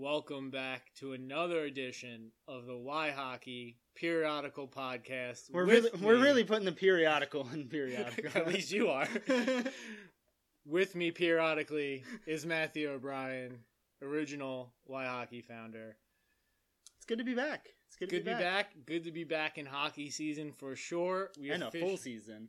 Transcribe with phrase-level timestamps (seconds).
[0.00, 5.52] Welcome back to another edition of the Y Hockey Periodical Podcast.
[5.52, 8.30] We're really, we're really putting the periodical in periodical.
[8.34, 9.06] At least you are.
[10.64, 13.58] with me periodically is Matthew O'Brien,
[14.00, 15.98] original Y Hockey founder.
[16.96, 17.68] it's good to be back.
[17.88, 18.70] It's good to Good to be back.
[18.86, 21.30] Good to be back in hockey season for sure.
[21.38, 22.48] We And a full season.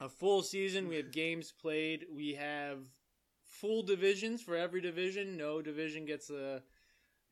[0.00, 0.88] a full season.
[0.88, 2.06] We have games played.
[2.10, 2.78] We have
[3.42, 5.36] full divisions for every division.
[5.36, 6.62] No division gets the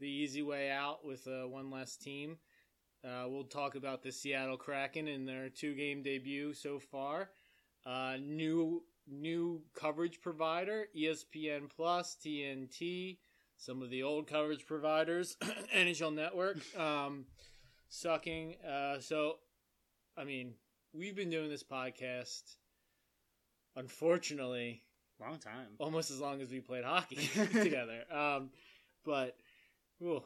[0.00, 2.38] the easy way out with uh, one less team.
[3.04, 7.30] Uh, we'll talk about the Seattle Kraken and their two game debut so far.
[7.84, 13.18] Uh, new new coverage provider ESPN Plus, TNT,
[13.56, 15.36] some of the old coverage providers,
[15.76, 17.26] NHL Network, um,
[17.88, 18.56] sucking.
[18.68, 19.36] Uh, so,
[20.16, 20.54] I mean,
[20.92, 22.42] we've been doing this podcast
[23.76, 24.82] unfortunately
[25.20, 25.68] Long time.
[25.78, 27.16] almost as long as we played hockey
[27.52, 28.50] together um,
[29.04, 29.36] but
[30.02, 30.22] ooh,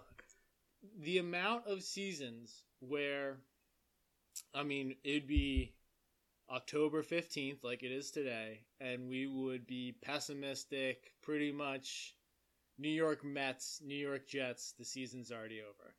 [1.00, 3.38] the amount of seasons where
[4.54, 5.74] i mean it'd be
[6.50, 12.14] october 15th like it is today and we would be pessimistic pretty much
[12.78, 15.94] new york mets new york jets the season's already over.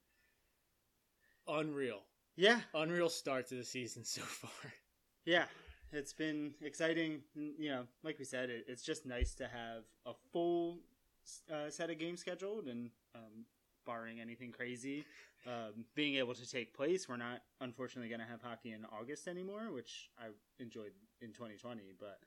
[1.48, 2.04] Unreal.
[2.36, 4.74] Yeah, unreal start to the season so far.
[5.26, 5.46] Yeah.
[5.92, 7.22] It's been exciting.
[7.36, 10.80] You know, like we said, it, it's just nice to have a full
[11.54, 13.46] uh, set of games scheduled and um,
[13.86, 15.06] barring anything crazy,
[15.48, 17.08] um, being able to take place.
[17.08, 20.28] We're not, unfortunately, going to have hockey in August anymore, which I
[20.62, 21.82] enjoyed in 2020.
[22.00, 22.20] But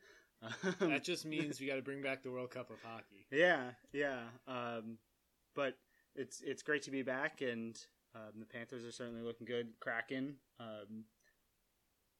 [0.81, 3.71] um, that just means we got to bring back the world cup of hockey Yeah,
[3.93, 4.21] yeah.
[4.47, 4.99] Um,
[5.55, 5.77] but
[6.15, 7.79] it's it's great to be back, and
[8.15, 9.69] um, the Panthers are certainly looking good.
[9.81, 11.05] Kraken um,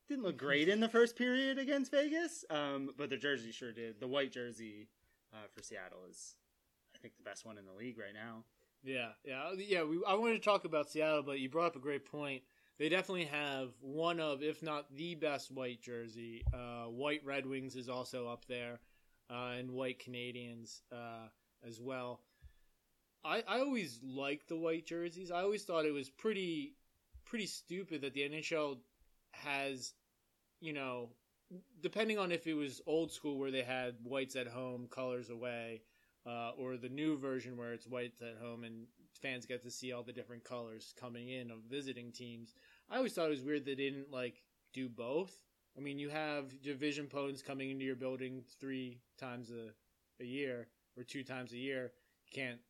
[0.09, 4.01] didn't look great in the first period against Vegas, um, but the jersey sure did.
[4.01, 4.89] The white jersey
[5.33, 6.35] uh, for Seattle is,
[6.95, 8.45] I think, the best one in the league right now.
[8.85, 9.83] Yeah, yeah, yeah.
[9.83, 12.43] We, I wanted to talk about Seattle, but you brought up a great point.
[12.79, 16.45] They definitely have one of, if not the best white jersey.
[16.53, 18.81] Uh, white Red Wings is also up there,
[19.31, 21.29] uh, and white Canadiens uh,
[21.67, 22.21] as well.
[23.25, 25.31] I, I always liked the white jerseys.
[25.31, 26.75] I always thought it was pretty
[27.25, 28.79] pretty stupid that the NHL
[29.33, 29.95] has,
[30.61, 31.09] you know,
[31.83, 35.83] depending on if it was old school where they had whites at home, colors away,
[36.27, 38.87] uh, or the new version where it's whites at home and
[39.21, 42.55] fans get to see all the different colors coming in of visiting teams.
[42.91, 44.43] I always thought it was weird they didn't like
[44.73, 45.33] do both.
[45.77, 49.73] I mean, you have division opponents coming into your building three times a,
[50.23, 51.93] a year or two times a year.
[52.27, 52.61] You can't,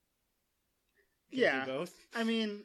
[1.32, 1.64] can't Yeah.
[1.64, 1.94] do both.
[2.14, 2.64] I mean,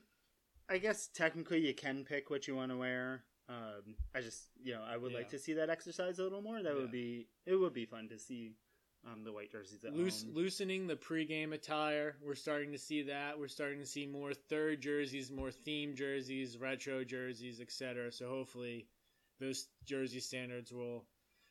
[0.70, 3.24] I guess technically you can pick what you want to wear.
[3.50, 6.62] Um, I just, you know, I would like to see that exercise a little more.
[6.62, 6.82] That Yeah.
[6.82, 8.54] would be, it would be fun to see
[9.12, 10.34] um, the white jerseys at Loose, home.
[10.34, 12.16] loosening the pregame attire.
[12.26, 13.40] We're starting to see that.
[13.40, 18.12] We're starting to see more third jerseys, more theme jerseys, retro jerseys, etc.
[18.12, 18.88] So hopefully,
[19.40, 21.06] those jersey standards will.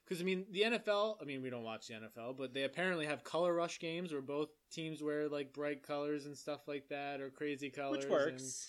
[0.05, 1.17] Because I mean, the NFL.
[1.21, 4.23] I mean, we don't watch the NFL, but they apparently have color rush games where
[4.23, 8.05] both teams wear like bright colors and stuff like that, or crazy colors.
[8.05, 8.69] which works.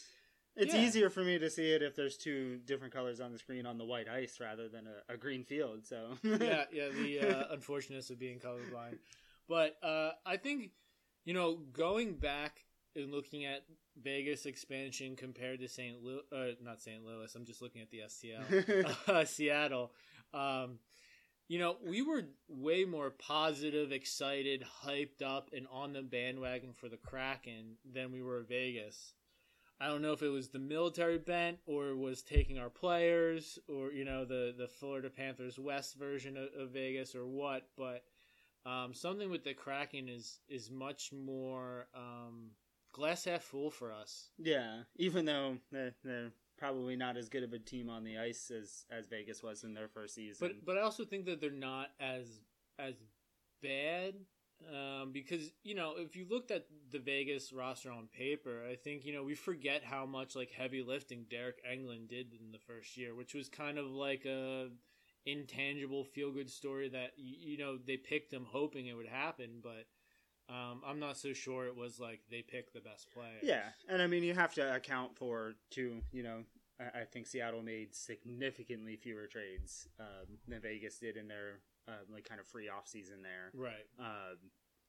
[0.56, 0.82] It's Yeah.
[0.82, 3.78] easier for me to see it if there's two different colors on the screen on
[3.78, 5.86] the white ice rather than a, a green field.
[5.86, 6.90] So yeah, yeah.
[6.90, 8.98] The uh, unfortunateness of being colorblind,
[9.48, 10.72] but uh, I think
[11.26, 12.66] you know going back
[12.96, 13.64] and looking at
[14.02, 16.02] Vegas expansion compared to St.
[16.04, 17.06] Louis, uh, not St.
[17.06, 17.34] Louis.
[17.36, 19.94] I'm just looking at the STL, uh, Seattle.
[20.34, 20.80] Um,
[21.48, 26.90] you know, we were way more positive, excited, hyped up, and on the bandwagon for
[26.90, 29.14] the Kraken than we were Vegas.
[29.82, 33.92] I don't know if it was the military bent or was taking our players or
[33.92, 38.04] you know the the Florida Panthers West version of, of Vegas or what, but
[38.66, 42.52] um, something with the Kraken is is much more um,
[42.92, 44.30] glass half full for us.
[44.38, 48.52] yeah, even though they're, they're probably not as good of a team on the ice
[48.52, 50.36] as as Vegas was in their first season.
[50.40, 52.42] But but I also think that they're not as
[52.78, 52.96] as
[53.62, 54.16] bad
[54.68, 59.06] um, because you know if you looked at the Vegas roster on paper, I think
[59.06, 62.98] you know we forget how much like heavy lifting Deryk Engelland did in the first
[62.98, 64.70] year, which was kind of like a
[65.26, 69.88] intangible feel good story that you, know they picked him hoping it would happen, but
[70.54, 73.40] um, I'm not so sure it was like they picked the best player.
[73.42, 76.02] yeah, and I mean you have to account for too.
[76.12, 76.44] You know,
[76.80, 82.04] I, I think Seattle made significantly fewer trades um, than Vegas did in their uh,
[82.12, 83.52] like kind of free off season there.
[83.54, 83.86] right.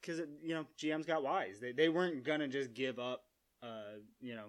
[0.00, 1.60] Because you know GMs got wise.
[1.60, 3.24] They they weren't gonna just give up,
[3.62, 4.46] uh, you know,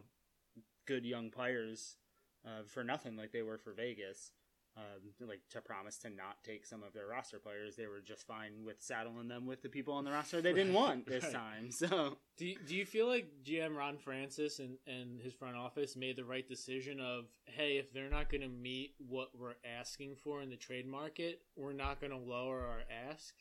[0.88, 1.98] good young players
[2.46, 4.32] uh, for nothing like they were for Vegas.
[4.78, 7.76] um, like to promise to not take some of their roster players.
[7.76, 10.74] They were just fine with saddling them with the people on the roster they didn't
[10.84, 11.34] want this Right.
[11.34, 11.72] time.
[11.72, 15.98] So Do you, do you feel like GM Ron Francis and, and his front office
[15.98, 20.16] made the right decision of, hey, if they're not going to meet what we're asking
[20.16, 23.36] for in the trade market, we're not going to lower our ask?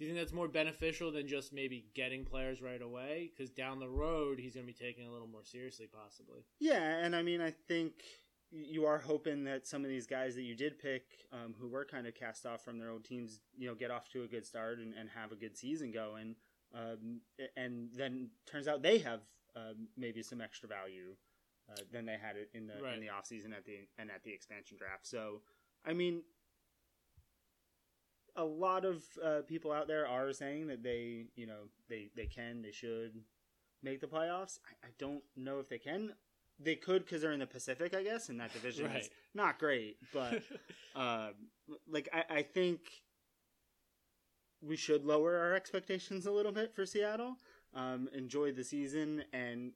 [0.00, 3.30] Do you think that's more beneficial than just maybe getting players right away?
[3.36, 6.40] Because down the road, he's going to be taken a little more seriously, possibly.
[6.58, 7.92] yeah, and I mean, I think
[8.50, 11.02] you are hoping that some of these guys that you did pick,
[11.32, 14.08] um, who were kind of cast off from their old teams, you know, get off
[14.08, 16.34] to a good start and, and have a good season going.
[16.74, 17.20] Um,
[17.56, 19.20] and then turns out they have
[19.54, 21.14] um, maybe some extra value
[21.70, 22.94] uh, than they had it in the Right.
[22.94, 25.06] in the offseason at the and at the expansion draft.
[25.06, 25.42] So,
[25.84, 26.22] I mean,
[28.36, 32.26] a lot of uh, people out there are saying that they, you know, they they
[32.26, 33.12] can, they should
[33.82, 34.58] make the playoffs.
[34.66, 36.12] I, I don't know if they can.
[36.58, 39.96] They could because they're in the Pacific, I guess, and that division is not great.
[40.12, 40.42] But
[40.94, 41.32] um,
[41.88, 42.80] like, I, I think
[44.62, 47.36] we should lower our expectations a little bit for Seattle.
[47.74, 49.72] Um, enjoy the season, and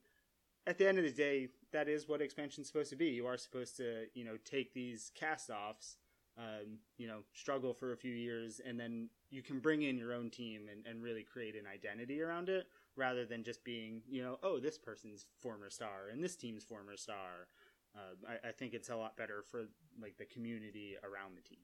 [0.66, 3.06] at the end of the day, that is what expansion's supposed to be.
[3.06, 5.96] You are supposed to, you know, take these cast-offs,
[6.38, 10.12] um, you know, struggle for a few years, and then you can bring in your
[10.12, 12.66] own team and, and really create an identity around it,
[12.96, 16.96] rather than just being, you know, oh, this person's former star and this team's former
[16.96, 17.48] star.
[17.96, 19.66] Uh, I, I think it's a lot better for
[20.00, 21.58] like the community around the team.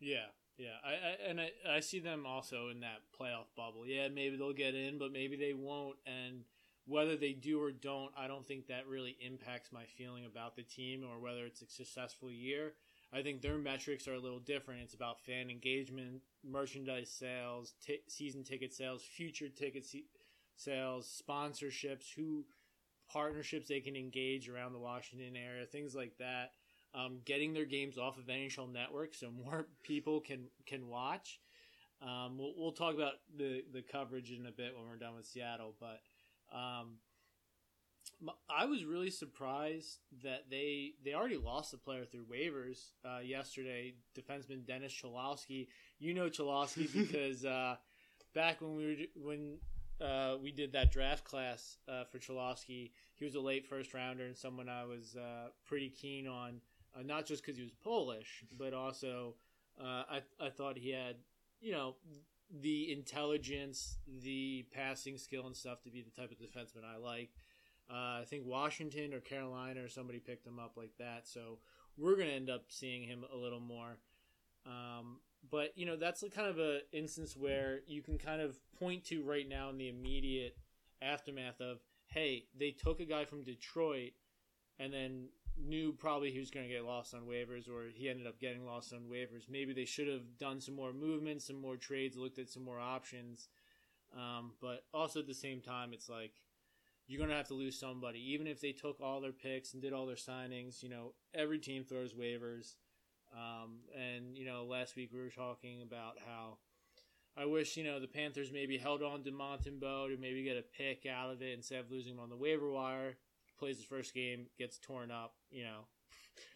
[0.00, 0.26] Yeah,
[0.58, 3.86] yeah, I, I and I, I see them also in that playoff bubble.
[3.86, 5.96] Yeah, maybe they'll get in, but maybe they won't.
[6.06, 6.44] And
[6.86, 10.62] whether they do or don't, I don't think that really impacts my feeling about the
[10.62, 12.74] team or whether it's a successful year.
[13.12, 14.82] I think their metrics are a little different.
[14.82, 20.06] It's about fan engagement, merchandise sales, t- season ticket sales, future ticket se-
[20.56, 22.44] sales, sponsorships, who
[23.08, 26.52] partnerships they can engage around the Washington area, things like that
[26.94, 31.40] um, getting their games off of NHL Network so more people can can watch.
[32.02, 35.26] Um, we'll, we'll talk about the the coverage in a bit when we're done with
[35.26, 36.00] Seattle, but
[36.56, 36.96] um,
[38.48, 43.94] I was really surprised that they they already lost a player through waivers uh, yesterday.
[44.16, 45.68] Defenseman Dennis Cholowski.
[45.98, 47.76] You know Cholowski because uh,
[48.34, 49.58] back when we were when
[50.00, 54.24] uh, we did that draft class uh, for Cholowski, he was a late first rounder
[54.26, 56.60] and someone I was uh, pretty keen on
[56.96, 59.34] uh, not just because he was Polish, but also
[59.80, 61.16] uh, I I thought he had
[61.60, 61.96] you know
[62.60, 67.30] the intelligence, the passing skill and stuff to be the type of defenseman I like.
[67.90, 71.58] Uh, I think Washington or Carolina or somebody picked him up like that, so
[71.96, 73.98] we're gonna end up seeing him a little more.
[74.66, 75.18] Um,
[75.50, 79.22] but you know that's kind of a instance where you can kind of point to
[79.22, 80.56] right now in the immediate
[81.02, 84.12] aftermath of hey they took a guy from Detroit
[84.78, 88.26] and then knew probably he was going to get lost on waivers or he ended
[88.26, 89.48] up getting lost on waivers.
[89.48, 92.80] Maybe they should have done some more movements, some more trades, looked at some more
[92.80, 93.48] options.
[94.16, 96.32] Um, but also at the same time, it's like
[97.06, 98.32] you're going to have to lose somebody.
[98.32, 101.58] Even if they took all their picks and did all their signings, you know, every
[101.58, 102.74] team throws waivers.
[103.34, 106.58] Um, and, you know, last week we were talking about how
[107.36, 110.62] I wish, you know, the Panthers maybe held on to Montembeault to maybe get a
[110.62, 113.16] pick out of it instead of losing him on the waiver wire
[113.58, 115.80] plays his first game, gets torn up, you know.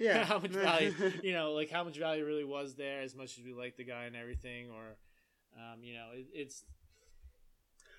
[0.01, 0.93] Yeah, how much value,
[1.23, 3.85] you know, like how much value really was there as much as we like the
[3.85, 4.97] guy and everything, or,
[5.57, 6.65] um, you know, it, it's.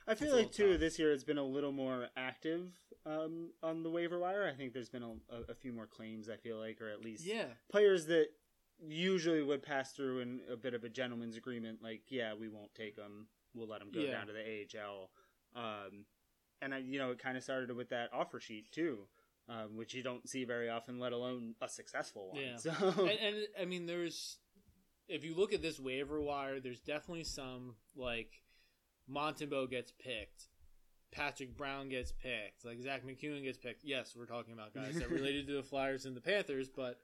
[0.10, 0.80] I feel like too tough.
[0.80, 2.72] this year it's been a little more active
[3.06, 4.50] um, on the waiver wire.
[4.52, 6.30] I think there's been a, a, a few more claims.
[6.30, 7.46] I feel like, or at least Yeah.
[7.72, 8.28] players that
[8.82, 11.80] usually would pass through in a bit of a gentleman's agreement.
[11.84, 13.28] Like, yeah, we won't take them.
[13.54, 14.12] We'll let them go Yeah.
[14.12, 14.40] down to the
[14.80, 15.10] AHL.
[15.56, 16.06] Um,
[16.62, 19.08] and I, you know, it kind of started with that offer sheet too,
[19.48, 22.42] um, which you don't see very often, let alone a successful one.
[22.42, 22.58] Yeah.
[22.58, 24.38] So and, and I mean, there's
[25.08, 28.42] if you look at this waiver wire, there's definitely some like
[29.12, 30.50] Montembeault gets picked,
[31.12, 33.84] Patrick Brown gets picked, like Zack MacEwen gets picked.
[33.84, 37.00] Yes, we're talking about guys that related to the Flyers and the Panthers, but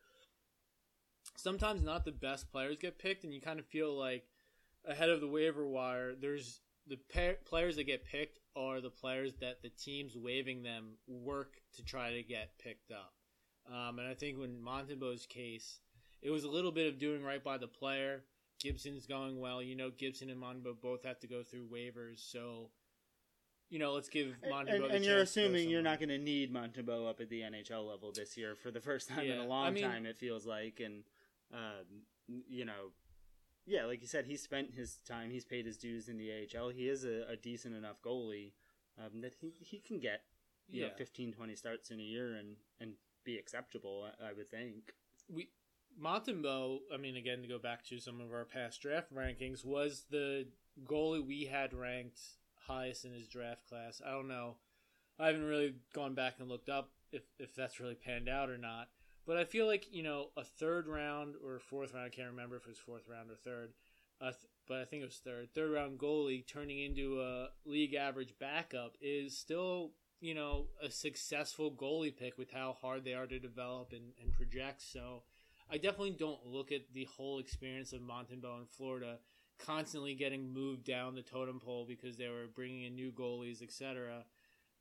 [1.35, 4.23] sometimes not the best players get picked, and you kind of feel like
[4.87, 9.33] ahead of the waiver wire, there's the pa- players that get picked are the players
[9.41, 13.13] that the teams waiving them work to try to get picked up.
[13.67, 15.79] Um, and I think when Montembeault's case,
[16.21, 18.23] it was a little bit of doing right by the player.
[18.65, 19.61] Gibson's going well.
[19.61, 22.69] You know, Gibson and Montembeault both have to go through waivers, so
[23.69, 24.69] you know, let's give Montembeault.
[24.75, 27.29] and, and you're chance to go assuming you're not going to need Montembeault up at
[27.29, 30.05] the NHL level this year for the first time in a long I mean- time.
[30.05, 31.03] It feels like, and
[31.53, 32.03] um,
[32.49, 32.91] you know,
[33.67, 35.29] yeah, like you said, he spent his time.
[35.29, 36.69] He's paid his dues in the AHL.
[36.69, 38.53] He is a, a decent enough goalie
[38.99, 40.21] um, that he he can get
[40.67, 42.93] you Yeah, know 15, 20 starts in a year and and
[43.23, 44.05] be acceptable.
[44.21, 44.93] I, I would think.
[45.31, 45.49] we
[46.01, 50.05] Montembeault, I mean, again, to go back to some of our past draft rankings, was
[50.09, 50.47] the
[50.85, 52.19] goalie we had ranked
[52.67, 54.01] highest in his draft class.
[54.05, 54.55] I don't know.
[55.19, 58.57] I haven't really gone back and looked up if, if that's really panned out or
[58.57, 58.89] not.
[59.25, 62.57] But I feel like, you know, a third round or fourth round, I can't remember
[62.57, 63.73] if it was fourth round or third,
[64.21, 64.31] uh,
[64.67, 68.95] but I think it was third, third round goalie turning into a league average backup
[69.01, 73.93] is still, you know, a successful goalie pick with how hard they are to develop
[73.93, 74.81] and, and project.
[74.81, 75.23] So
[75.69, 79.17] I definitely don't look at the whole experience of Montembeault in Florida
[79.57, 84.25] constantly getting moved down the totem pole because they were bringing in new goalies, etc.,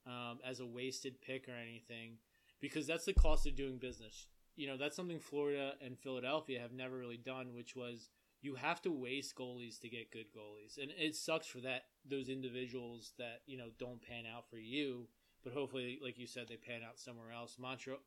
[0.06, 2.18] um, as a wasted pick or anything,
[2.60, 4.26] because that's the cost of doing business.
[4.56, 8.10] You know, that's something Florida and Philadelphia have never really done, which was
[8.42, 12.28] you have to waste goalies to get good goalies, and it sucks for that those
[12.28, 15.08] individuals that you know don't pan out for you,
[15.42, 17.56] but hopefully, like you said, they pan out somewhere else.
[17.58, 17.98] Montreal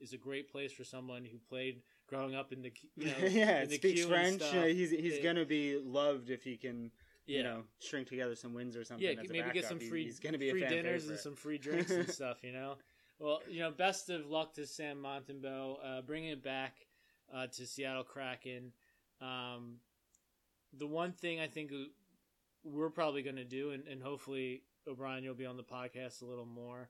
[0.00, 3.62] is a great place for someone who played growing up in the you know yeah,
[3.62, 4.42] in the speaks French.
[4.42, 4.64] stuff.
[4.66, 6.90] He's he's It- gonna be loved if he can,
[7.26, 7.36] yeah.
[7.38, 9.06] you know, string together some wins or something.
[9.06, 11.10] yeah, maybe get some free He's gonna be free dinners favorite.
[11.10, 12.38] and some free drinks and stuff.
[12.42, 12.76] You know,
[13.18, 16.76] well, you know, best of luck to Sam Montembeault, uh, bringing it back
[17.34, 18.72] uh, to Seattle Kraken.
[19.20, 19.76] Um,
[20.76, 21.70] the one thing I think
[22.64, 26.24] we're probably going to do, and, and hopefully O'Brien, you'll be on the podcast a
[26.24, 26.88] little more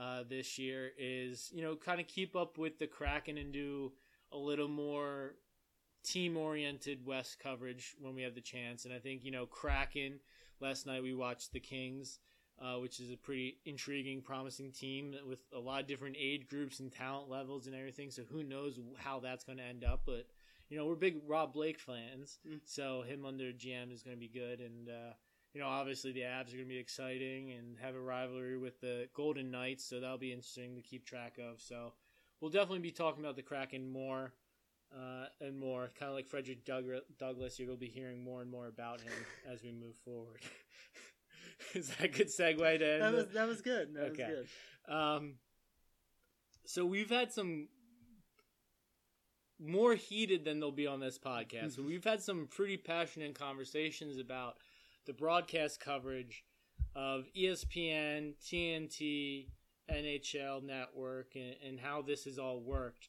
[0.00, 3.92] uh, this year, is you know kind of keep up with the Kraken and do
[4.34, 5.36] a little more
[6.04, 8.84] team oriented West coverage when we have the chance.
[8.84, 10.20] And I think you know Kraken.
[10.60, 12.18] Last night we watched the Kings.
[12.62, 16.78] Uh, which is a pretty intriguing, promising team with a lot of different age groups
[16.78, 18.12] and talent levels and everything.
[18.12, 20.02] So who knows how that's going to end up?
[20.06, 20.28] But
[20.68, 22.60] you know, we're big Rob Blake fans, Mm.
[22.64, 24.60] so him under GM is going to be good.
[24.60, 25.14] And uh,
[25.52, 28.80] you know, obviously the Avs are going to be exciting and have a rivalry with
[28.80, 31.60] the Golden Knights, so that'll be interesting to keep track of.
[31.60, 31.92] So
[32.44, 34.34] we'll definitely be talking about the Kraken more.
[34.94, 36.84] Uh, and more, kind of like Frederick Doug-
[37.18, 39.12] Douglass, you'll be hearing more and more about him
[39.50, 40.40] as we move forward.
[41.74, 43.02] is that a good segue to end?
[43.02, 43.94] That was that was good.
[43.94, 44.28] That Okay.
[44.28, 44.46] was
[44.86, 44.94] good.
[44.94, 45.34] um,
[46.64, 47.66] so we've had some
[49.58, 51.76] more heated than they'll be on this podcast.
[51.76, 54.58] but we've had some pretty passionate conversations about
[55.06, 56.44] the broadcast coverage
[56.94, 59.48] of ESPN, TNT,
[59.90, 63.08] NHL Network, and, and how this has all worked.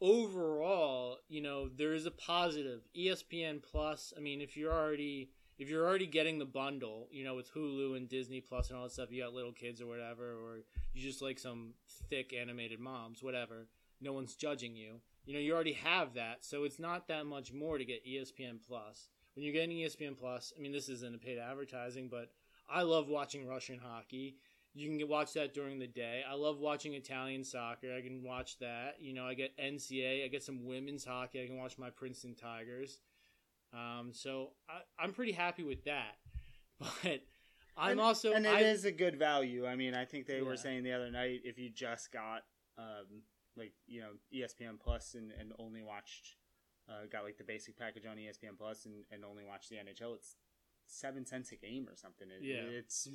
[0.00, 2.80] Overall, you know, there is a positive.
[2.96, 4.14] ESPN Plus.
[4.16, 7.94] I mean, if you're already if you're already getting the bundle, you know, with Hulu
[7.94, 10.60] and Disney Plus and all that stuff, you got little kids or whatever, or
[10.94, 11.74] you just like some
[12.08, 13.66] thick animated moms, whatever.
[14.00, 15.02] No one's judging you.
[15.26, 18.58] You know, you already have that, so it's not that much more to get ESPN
[18.66, 19.10] Plus.
[19.34, 22.30] When you're getting ESPN Plus, I mean, this isn't a paid advertising, but
[22.68, 24.36] I love watching Russian hockey.
[24.72, 26.22] You can watch that during the day.
[26.28, 27.92] I love watching Italian soccer.
[27.96, 28.96] I can watch that.
[29.00, 30.24] You know, I get NCAA.
[30.24, 31.42] I get some women's hockey.
[31.42, 33.00] I can watch my Princeton Tigers.
[33.72, 36.16] Um, so I, I'm pretty happy with that.
[37.02, 37.20] But
[37.76, 39.66] I'm and, also and it I, is a good value.
[39.66, 40.44] I mean, I think they Yeah.
[40.44, 42.42] were saying the other night if you just got
[42.78, 43.22] um,
[43.56, 46.36] like you know ESPN Plus and, and only watched
[46.88, 50.14] uh, got like the basic package on ESPN Plus and, and only watched the NHL,
[50.14, 50.36] it's
[50.86, 52.28] seven cents a game or something.
[52.30, 52.62] It, Yeah.
[52.78, 53.08] it's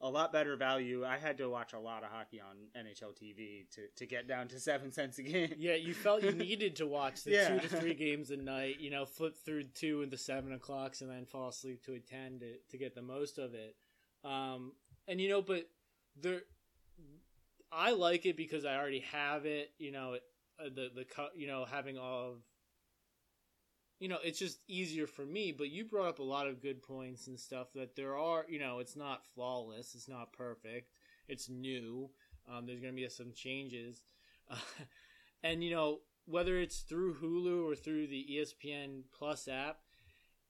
[0.00, 1.04] a lot better value.
[1.04, 4.46] I had to watch a lot of hockey on NHL TV to, to get down
[4.48, 5.54] to seven cents a game.
[5.58, 7.58] Yeah, you felt you needed to watch the Yeah.
[7.58, 8.78] two to three games a night.
[8.80, 12.38] You know, flip through two into seven o'clocks and then fall asleep to a ten
[12.40, 13.74] to to get the most of it.
[14.24, 14.72] Um,
[15.08, 15.68] and you know, but
[16.20, 16.42] there,
[17.72, 19.70] I like it because I already have it.
[19.78, 20.22] You know, it,
[20.60, 22.36] uh, the the you know having all of.
[24.00, 25.52] You know, it's just easier for me.
[25.52, 28.44] But you brought up a lot of good points and stuff that there are.
[28.48, 29.94] You know, it's not flawless.
[29.94, 30.92] It's not perfect.
[31.28, 32.10] It's new.
[32.50, 34.00] Um, there's going to be some changes.
[35.42, 39.78] and you know whether it's through Hulu or through the ESPN Plus app,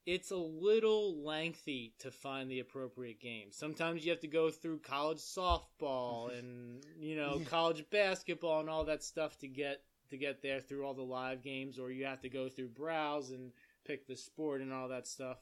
[0.06, 3.56] it's a little lengthy to find the appropriate games.
[3.56, 8.84] Sometimes you have to go through college softball and you know college basketball and all
[8.84, 12.20] that stuff to get to get there through all the live games, or you have
[12.22, 13.52] to go through browse and
[13.84, 15.38] pick the sport and all that stuff.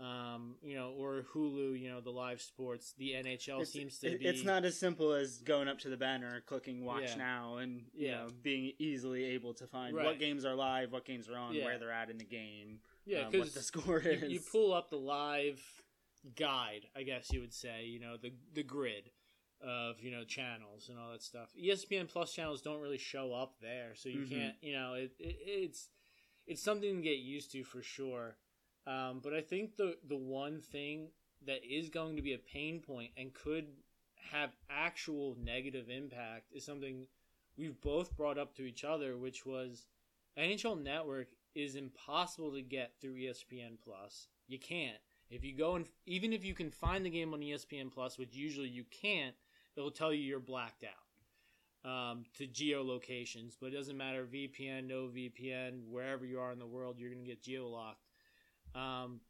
[0.00, 2.94] Um, you know, or Hulu, you know, the live sports.
[2.98, 4.26] The NHL It's- seems to it- be.
[4.26, 7.14] It's not as simple as going up to the banner, clicking watch Yeah.
[7.16, 8.18] now, and you Yeah.
[8.22, 10.06] know being easily able to find Right.
[10.06, 11.64] what games are live, what games are on, Yeah.
[11.64, 14.30] where they're at in the game, yeah, um, what the score you, is.
[14.32, 15.60] you pull up the live
[16.36, 19.10] guide, I guess you would say, you know, the the grid
[19.60, 21.50] of you know channels and all that stuff.
[21.60, 24.28] ESPN Plus channels don't really show up there, so you Mhm.
[24.30, 25.88] can't, you know, it, it it's
[26.46, 28.36] it's something to get used to for sure.
[28.86, 31.10] Um, but I think the the one thing
[31.46, 33.66] that is going to be a pain point and could
[34.16, 37.06] have actual negative impact is something
[37.56, 39.86] we've both brought up to each other, which was
[40.36, 44.28] NHL Network is impossible to get through ESPN Plus.
[44.46, 44.98] You can't.
[45.30, 48.34] If you go and even if you can find the game on ESPN Plus, which
[48.34, 49.34] usually you can't,
[49.78, 53.54] it'll tell you you're blacked out um, to geolocations.
[53.60, 57.24] But it doesn't matter VPN, no VPN, wherever you are in the world, you're going
[57.24, 58.04] to get geolocked.
[58.74, 59.20] Um,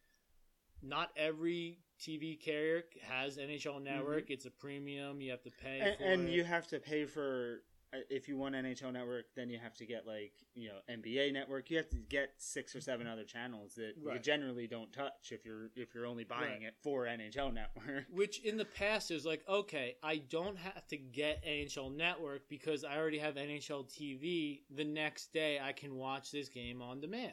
[0.83, 4.31] not every TV carrier has NHL Network.
[4.31, 5.21] It's a premium.
[5.21, 7.62] You have to pay and, for and you have to pay for
[8.11, 11.71] if you want NHL Network, then you have to get like you know NBA Network.
[11.71, 15.45] You have to get six or seven other channels that you generally don't touch if
[15.45, 16.68] you're if you're only buying Right.
[16.68, 18.04] it for NHL Network.
[18.11, 22.85] Which in the past is like, okay, I don't have to get NHL Network because
[22.85, 24.61] I already have NHL TV.
[24.75, 27.33] The next day I can watch this game on demand.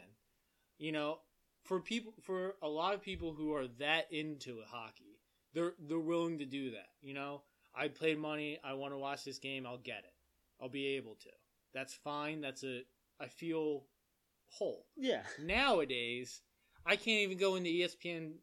[0.78, 1.20] You know,
[1.64, 5.20] for people for a lot of people who are that into hockey,
[5.54, 6.88] they're they're willing to do that.
[7.02, 7.42] You know,
[7.74, 10.14] I paid money, I want to watch this game, I'll get it.
[10.62, 11.30] I'll be able to.
[11.74, 12.42] That's fine.
[12.42, 12.82] That's a
[13.20, 13.86] I feel
[14.48, 16.42] whole Yeah, nowadays,
[16.86, 18.34] I can't even go into ESPN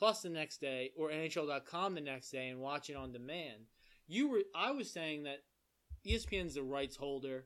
[0.00, 3.66] Plus the next day or NHL.com the next day and watch it on demand.
[4.08, 5.40] You were, I was saying that
[6.06, 7.44] ESPN's the rights holder.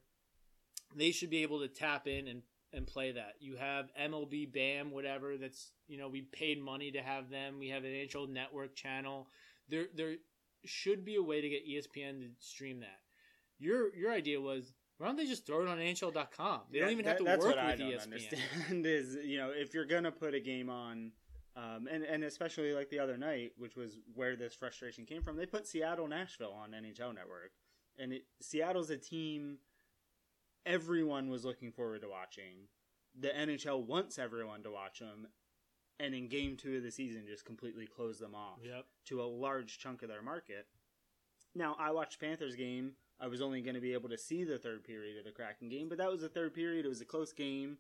[0.95, 2.43] They should be able to tap in and,
[2.73, 3.35] and play that.
[3.41, 5.37] You have MLB BAM, whatever.
[5.37, 7.59] That's you know we paid money to have them.
[7.59, 9.27] We have an NHL Network channel.
[9.69, 10.15] There, there
[10.65, 13.01] should be a way to get ESPN to stream that.
[13.59, 16.63] Your your idea was why don't they just throw it on NHL.com?
[16.71, 18.03] They don't That- even have to that- that's work what with I don't ESPN.
[18.03, 21.13] understand is you know if you're gonna put a game on,
[21.57, 25.37] um, and and especially like the other night, which was where this frustration came from.
[25.37, 27.53] They put Seattle Nashville on NHL Network,
[27.99, 29.59] and it, Seattle's a team
[30.67, 32.69] everyone was looking forward to watching.
[33.19, 35.29] The NHL wants everyone to watch them,
[36.01, 38.87] and in Game Two of the season, just completely closed them off Yep.
[39.07, 40.67] to a large chunk of their market.
[41.55, 42.97] Now, I watched Panthers game.
[43.21, 45.69] I was only going to be able to see the third period of the Kraken
[45.69, 46.85] game, but that was the third period.
[46.85, 47.79] It was a close game.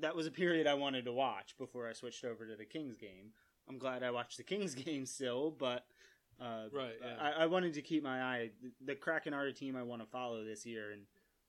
[0.00, 2.96] That was a period I wanted to watch before I switched over to the Kings
[2.96, 3.32] game.
[3.68, 5.86] I'm glad I watched the Kings game still, but
[6.40, 7.16] uh, Right, yeah.
[7.20, 8.50] I, I wanted to keep my eye.
[8.84, 11.02] The Kraken are a team I want to follow this year, and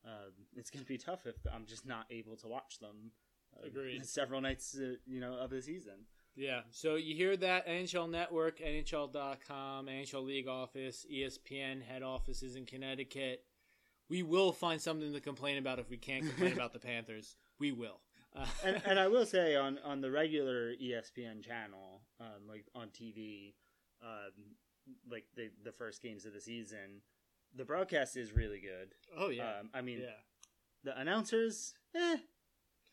[0.05, 3.11] um, it's going to be tough if I'm just not able to watch them.
[3.55, 4.05] uh, Agreed.
[4.05, 6.05] Several nights, uh, you know, of the season.
[6.37, 6.61] Yeah.
[6.69, 13.43] So you hear that NHL Network, NHL.com, NHL League Office, ESPN head offices in Connecticut.
[14.09, 17.35] We will find something to complain about if we can't complain about the Panthers.
[17.59, 18.01] We will.
[18.35, 22.89] Uh, and, and I will say on on the regular ESPN channel, um, like on
[22.89, 23.55] TV,
[24.03, 24.31] um,
[25.09, 27.01] like the the first games of the season,
[27.55, 28.93] the broadcast is really good.
[29.17, 30.09] oh yeah, Um, I mean, yeah.
[30.83, 32.17] the announcers, eh,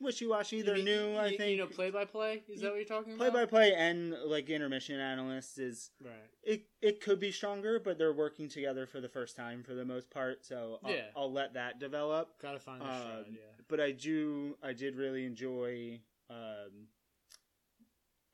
[0.04, 0.56] wishy washy.
[0.58, 1.16] You They're mean- new.
[1.16, 2.44] I think you know play by play.
[2.48, 3.48] Is that what you're talking play about?
[3.50, 6.12] Play by play and like intermission analysts is Right.
[6.42, 9.84] it it could be stronger, but they're working together for the first time for the
[9.84, 10.44] most part.
[10.44, 11.06] So I'll, Yeah.
[11.16, 12.38] I'll let that develop.
[12.40, 13.24] Gotta find the Um.
[13.30, 13.40] Yeah.
[13.68, 16.88] but I do I did really enjoy um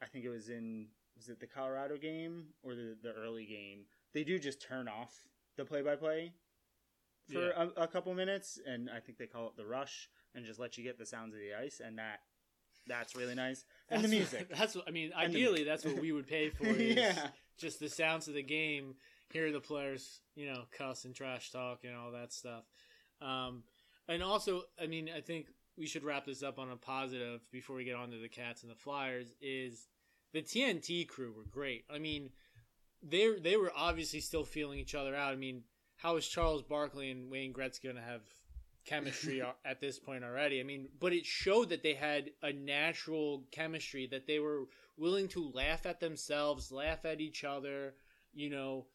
[0.02, 3.86] I think it was in was it the Colorado game or the the early game
[4.12, 6.32] they do just turn off the play by play
[7.30, 7.68] for Yeah.
[7.76, 10.78] a, a couple minutes and I think they call it the rush and just let
[10.78, 12.20] you get the sounds of the ice and that
[12.86, 15.12] that's really nice and the That's- music That's what I mean.
[15.16, 16.66] And Ideally, that's what we would pay for.
[16.66, 18.94] Is yeah just the sounds of the game,
[19.32, 22.64] hear the players, you know, cuss and trash talk and all that stuff.
[23.20, 23.64] Um,
[24.08, 27.76] and also, I mean, I think we should wrap this up on a positive before
[27.76, 29.26] we get on to the Cats and the Flyers.
[29.42, 29.88] Is
[30.32, 31.84] the TNT crew were great.
[31.94, 32.30] I mean,
[33.02, 35.32] they they were obviously still feeling each other out.
[35.32, 35.64] I mean,
[35.96, 38.22] how is Charles Barkley and Wayne Gretzky going to have
[38.84, 40.60] chemistry at this point already?
[40.60, 44.64] I mean, but it showed that they had a natural chemistry that they were
[44.96, 47.94] willing to laugh at themselves, laugh at each other,
[48.32, 48.86] you know,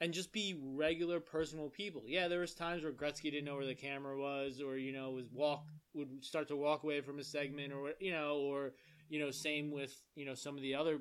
[0.00, 2.02] and just be regular personal people.
[2.06, 3.86] Yeah, there was times where Gretzky didn't know where the mm-hmm.
[3.86, 7.72] camera was, or you know, was walk would start to walk away from a segment,
[7.72, 8.72] or you know, or
[9.08, 11.00] you know, same with you know some of the other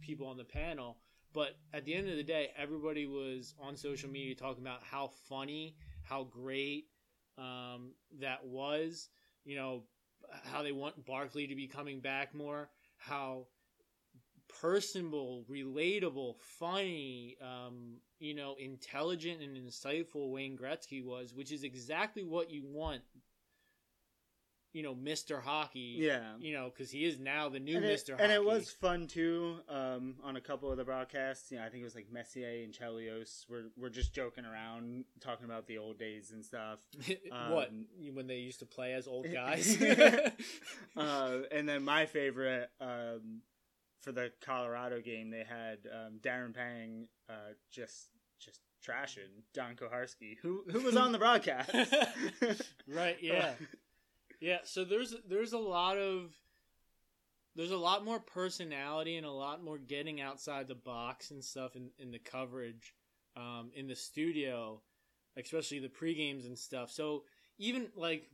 [0.00, 0.98] people on the panel.
[1.32, 5.10] But at the end of the day, everybody was on social media talking about how
[5.28, 6.86] funny, how great
[7.38, 9.08] um, that was.
[9.44, 9.82] You know,
[10.44, 12.70] how they want Barkley to be coming back more.
[12.96, 13.46] How
[14.60, 22.24] personable, relatable, funny, um, you know, intelligent and insightful Wayne Gretzky was, which is exactly
[22.24, 23.02] what you want.
[24.74, 25.40] You know, Mr.
[25.40, 25.96] Hockey.
[25.98, 28.08] yeah You know, because he is now the new and Mr.
[28.08, 28.22] it, Hockey.
[28.24, 31.50] and it was fun too um, on a couple of the broadcasts.
[31.52, 35.04] You know, I think it was like Messier and Chelios were were just joking around,
[35.20, 36.80] talking about the old days and stuff.
[37.48, 39.80] what um, when they used to play as old guys.
[40.96, 43.42] uh, and then my favorite um,
[44.00, 48.08] for the Colorado game, they had um, Darren Pang uh, just
[48.40, 51.70] just trashing Don Koharski, who who was on the broadcast.
[52.88, 53.16] right?
[53.22, 53.52] Yeah,
[54.44, 56.34] Yeah, so there's there's a lot of
[57.56, 61.76] there's a lot more personality and a lot more getting outside the box and stuff
[61.76, 62.94] in, in the coverage
[63.38, 64.82] um, in the studio,
[65.38, 66.90] especially the pre games and stuff.
[66.90, 67.22] So
[67.56, 68.28] even like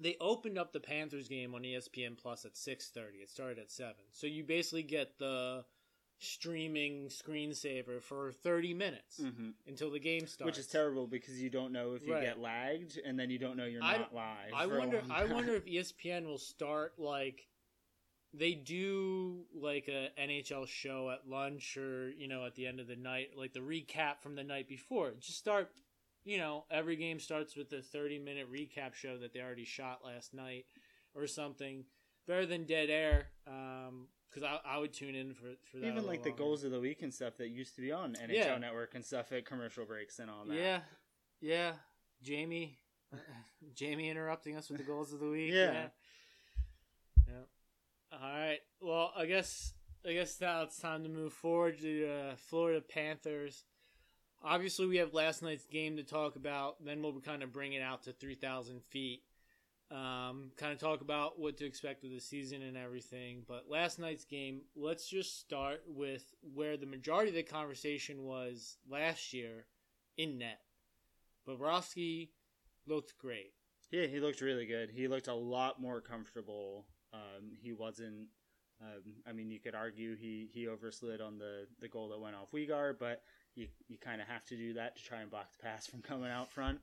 [0.00, 3.18] they opened up the Panthers game on ESPN Plus at six thirty.
[3.18, 5.64] It started at seven, so you basically get the
[6.18, 9.54] streaming screensaver for 30 minutes Mhm.
[9.66, 12.22] until the game starts Which is terrible because you don't know if you Right.
[12.22, 14.52] get lagged, and then you don't know you're I not live.
[14.54, 15.02] I wonder.
[15.10, 17.48] I wonder if ESPN will start like
[18.32, 22.86] they do like a NHL show at lunch or you know at the end of
[22.86, 25.12] the night, like the recap from the night before.
[25.20, 25.72] Just start.
[26.24, 30.32] You know, every game starts with a thirty-minute recap show that they already shot last
[30.32, 30.66] night,
[31.14, 31.84] or something.
[32.26, 33.28] Better than dead air,
[34.34, 35.86] because I, I would tune in for for that.
[35.86, 36.42] even like the longer.
[36.44, 38.58] goals of the week and stuff that used to be on NHL Yeah.
[38.58, 40.56] Network and stuff at commercial breaks and all that.
[40.56, 40.80] Yeah,
[41.40, 41.72] yeah.
[42.22, 42.78] Jamie,
[43.74, 45.52] Jamie interrupting us with the goals of the week.
[45.52, 45.72] Yeah.
[45.72, 45.86] yeah.
[47.28, 48.18] Yeah.
[48.20, 48.60] All right.
[48.80, 49.72] Well, I guess
[50.08, 53.64] I guess now it's time to move forward to uh, Florida Panthers.
[54.42, 56.84] Obviously, we have last night's game to talk about.
[56.84, 59.22] Then we'll kind of bring it out to three thousand feet.
[59.90, 63.42] Um, kind of talk about what to expect of the season and everything.
[63.46, 68.78] But last night's game, let's just start with where the majority of the conversation was
[68.90, 69.66] last year
[70.16, 70.60] in net.
[71.46, 72.30] Bobrovsky
[72.86, 73.52] looked great.
[73.90, 74.90] Yeah, he looked really good.
[74.90, 76.86] He looked a lot more comfortable.
[77.12, 78.28] Um, he wasn't.
[78.80, 82.34] Um, I mean, you could argue he, he overslid on the, the goal that went
[82.34, 83.22] off Weegar, but
[83.54, 86.02] you you kind of have to do that to try and block the pass from
[86.02, 86.80] coming out front.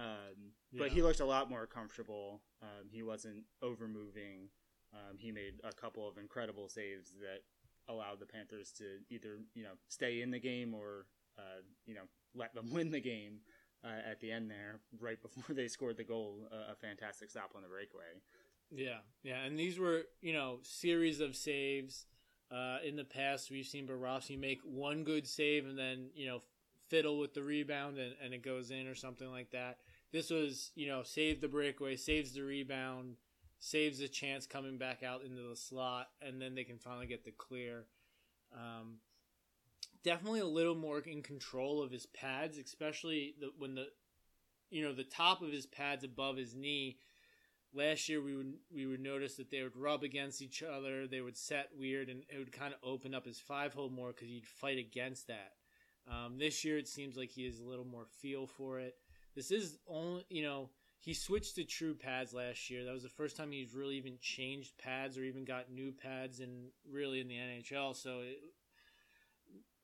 [0.00, 2.40] Um, But he looked a lot more comfortable.
[2.62, 4.48] Um, he wasn't over moving.
[4.92, 7.42] Um, he made a couple of incredible saves that
[7.88, 11.06] allowed the Panthers to either you know stay in the game or
[11.38, 12.02] uh, you know
[12.34, 13.40] let them win the game
[13.84, 16.48] uh, at the end there, right before they scored the goal.
[16.52, 18.04] Uh, a fantastic stop on the breakaway.
[18.70, 22.06] Yeah, yeah, and these were you know series of saves.
[22.50, 26.40] Uh, in the past, we've seen Bobrovsky make one good save and then you know
[26.88, 29.78] fiddle with the rebound and, and it goes in or something like that.
[30.12, 33.16] This was you know save the breakaway, saves the rebound,
[33.58, 37.24] saves the chance coming back out into the slot, and then they can finally get
[37.24, 37.86] the clear.
[38.52, 38.96] Um,
[40.02, 43.86] definitely a little more in control of his pads, especially the, when the
[44.70, 46.98] you know the top of his pads above his knee.
[47.72, 51.06] Last year we would we would notice that they would rub against each other.
[51.06, 54.08] They would set weird and it would kind of open up his five hole more
[54.08, 55.52] because he'd fight against that.
[56.10, 58.96] Um, this year it seems like he has a little more feel for it
[59.34, 62.84] this is only you know he switched to true pads last year.
[62.84, 66.40] That was the first time he's really even changed pads or even got new pads
[66.40, 68.38] and really in the nhl so it,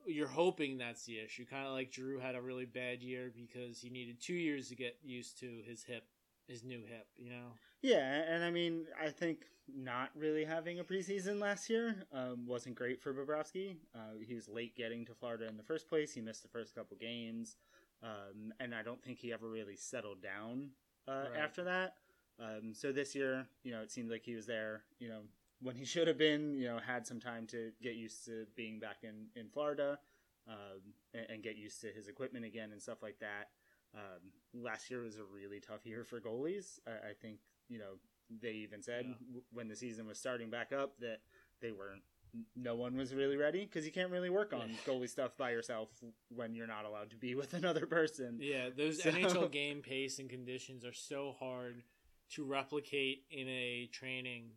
[0.06, 1.44] you're hoping that's the issue.
[1.44, 4.76] Kind of like Drew had a really bad year because he needed two years to
[4.76, 6.04] get used to his hip
[6.46, 7.48] his new hip you know?
[7.82, 12.76] Yeah, and I mean, I think not really having a preseason last year um, wasn't
[12.76, 13.76] great for Bobrovsky.
[13.94, 16.12] Uh, he was late getting to Florida in the first place.
[16.12, 17.56] He missed the first couple games,
[18.02, 20.70] um, and I don't think he ever really settled down
[21.08, 21.40] uh, Right.
[21.40, 21.94] after that.
[22.38, 24.82] Um, so this year, you know, it seemed like he was there.
[24.98, 25.20] You know,
[25.62, 26.54] when he should have been.
[26.58, 29.98] You know, had some time to get used to being back in in Florida,
[30.48, 30.80] um,
[31.14, 33.48] and, and get used to his equipment again and stuff like that.
[33.94, 34.32] Um,
[34.62, 36.78] last year was a really tough year for goalies.
[36.86, 37.94] I, I think you know
[38.42, 39.14] they even said Yeah.
[39.28, 41.20] w- when the season was starting back up that
[41.62, 42.02] they weren't.
[42.54, 45.88] No one was really ready because you can't really work on goalie stuff by yourself
[46.28, 48.38] when you're not allowed to be with another person.
[48.40, 51.82] Yeah, those So- NHL game pace and conditions are so hard
[52.30, 54.50] to replicate in a training.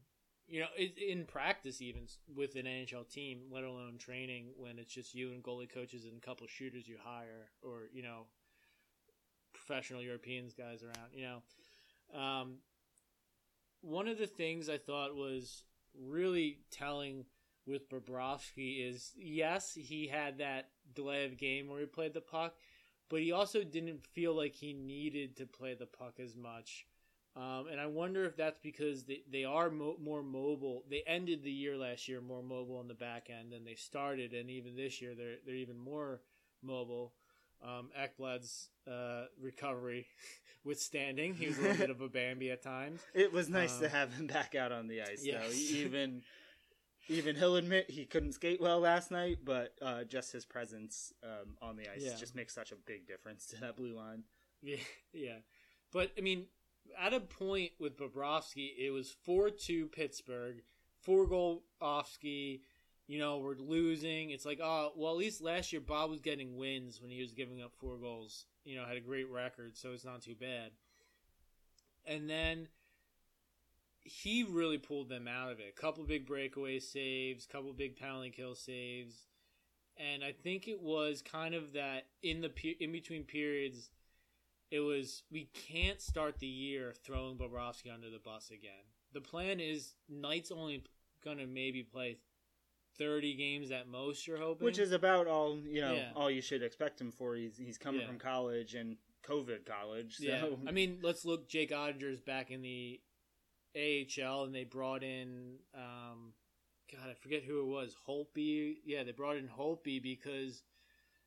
[0.47, 5.13] You know, in practice, even with an NHL team, let alone training when it's just
[5.13, 8.25] you and goalie coaches and a couple shooters you hire, or you know,
[9.53, 11.09] professional Europeans guys around.
[11.13, 11.27] You
[12.13, 12.55] know, um,
[13.81, 15.63] one of the things I thought was
[15.95, 17.25] really telling
[17.69, 22.55] with Bobrovsky is yes, he had that delay of game where he played the puck,
[23.09, 26.85] but he also didn't feel like he needed to play the puck as much.
[27.35, 30.83] Um, and I wonder if that's because they, they are mo- more mobile.
[30.89, 34.33] They ended the year last year more mobile on the back end than they started,
[34.33, 36.21] and even this year they're they're even more
[36.63, 37.13] mobile.
[37.61, 40.07] Um, Ekblad's uh, recovery
[40.63, 43.01] withstanding, he was a little bit of a Bambi at times.
[43.13, 45.51] It was nice to Um, have him back out on the ice, though.
[45.53, 46.21] Even
[47.09, 51.55] even he'll admit he couldn't skate well last night, but uh, just his presence um,
[51.61, 52.15] on the ice Yeah.
[52.17, 54.23] just makes such a big difference to that blue line.
[54.61, 54.77] Yeah,
[55.13, 55.37] yeah.
[55.91, 56.45] But I mean,
[56.97, 60.61] at a point with Bobrovsky, it was four two Pittsburgh,
[61.01, 62.61] four goal Offsky.
[63.07, 64.29] You know, we're losing.
[64.29, 67.33] It's like, oh, well, at least last year Bob was getting wins when he was
[67.33, 68.45] giving up four goals.
[68.65, 70.71] You know, had a great record, so it's not too bad.
[72.05, 72.67] And then
[74.09, 75.73] he really pulled them out of it.
[75.77, 79.27] A couple big breakaway saves, couple big penalty kill saves,
[79.97, 83.91] and I think it was kind of that in the in between periods.
[84.71, 88.85] It was we can't start the year throwing Bobrovsky under the bus again.
[89.13, 90.83] The plan is Knight's only
[91.23, 92.17] gonna maybe play
[92.97, 94.25] thirty games at most.
[94.27, 96.11] You're hoping, which is about all you know, Yeah.
[96.15, 97.35] all you should expect him for.
[97.35, 98.07] He's he's coming Yeah.
[98.07, 100.17] from college and COVID college.
[100.17, 100.23] So.
[100.25, 101.47] Yeah, I mean, let's look.
[101.47, 102.99] Jake Oettinger's back in the
[103.75, 106.33] AHL, and they brought in, um,
[106.91, 107.95] God, I forget who it was.
[108.07, 108.77] Holtby.
[108.85, 110.63] Yeah, they brought in Holtby because,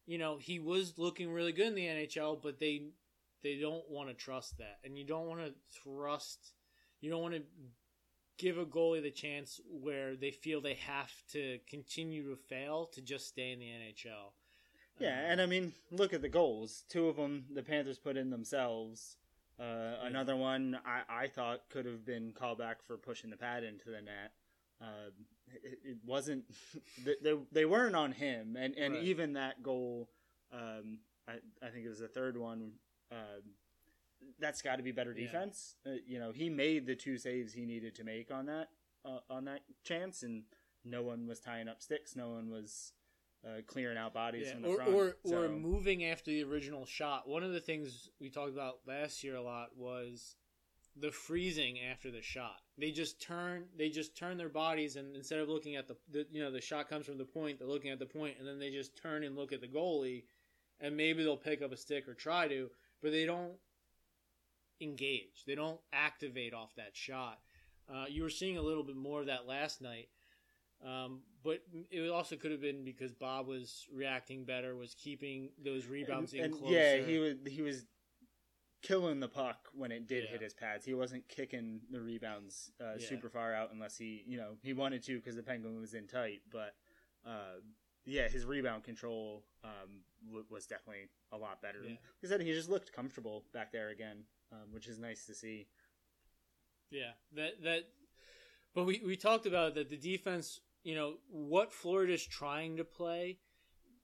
[0.06, 2.90] you know, he was looking really good in the NHL, but they
[3.42, 5.52] they don't want to trust that, and you don't want to
[5.82, 6.52] trust.
[7.00, 7.42] You don't want to
[8.38, 13.00] give a goalie the chance where they feel they have to continue to fail to
[13.00, 14.32] just stay in the NHL.
[14.98, 16.84] Yeah, Um, and I mean, look at the goals.
[16.88, 19.16] Two of them the Panthers put in themselves.
[19.62, 23.62] Uh, Another one I, I thought could have been called back for pushing the pad
[23.62, 24.32] into the net.
[24.80, 25.10] Uh,
[25.62, 26.44] it, it wasn't.
[27.22, 29.04] they, they, weren't on him, and and Right.
[29.04, 30.10] even that goal,
[30.52, 30.98] um,
[31.28, 32.72] I I think it was the third one.
[33.12, 33.54] Um,
[34.40, 35.26] that's got to be better Yeah.
[35.26, 35.76] defense.
[35.86, 38.70] Uh, you know, he made the two saves he needed to make on that
[39.04, 40.44] uh, on that chance, and
[40.84, 42.16] no one was tying up sticks.
[42.16, 42.92] No one was
[43.46, 44.90] uh, clearing out bodies Yeah, from the or, front.
[44.92, 47.28] or or moving after the original shot.
[47.28, 50.36] One of the things we talked about last year a lot was
[50.96, 52.60] the freezing after the shot.
[52.78, 56.26] They just turn they just turn their bodies and instead of looking at the, the
[56.30, 58.58] you know the shot comes from the point, they're looking at the point and then
[58.58, 60.24] they just turn and look at the goalie
[60.80, 62.68] and maybe they'll pick up a stick or try to,
[63.02, 63.54] but they don't
[64.80, 65.44] engage.
[65.46, 67.38] They don't activate off that shot.
[67.92, 70.08] Uh, you were seeing a little bit more of that last night.
[70.84, 75.86] Um, but it also could have been because Bob was reacting better, was keeping those
[75.86, 76.74] rebounds in and, closer.
[76.74, 77.84] yeah, he was he was
[78.82, 80.30] killing the puck when it did Yeah.
[80.30, 80.84] hit his pads.
[80.84, 83.06] He wasn't kicking the rebounds uh, Yeah.
[83.06, 86.08] super far out unless he you know he wanted to because the Penguin was in
[86.08, 86.42] tight.
[86.50, 86.74] But
[87.24, 87.60] uh,
[88.04, 91.78] yeah, his rebound control um, w- was definitely a lot better.
[91.86, 91.94] Yeah.
[92.24, 95.68] I said, he just looked comfortable back there again, um, which is nice to see.
[96.90, 97.84] Yeah, that that.
[98.74, 100.60] But we we talked about that the defense.
[100.82, 103.38] You know what Florida's trying to play.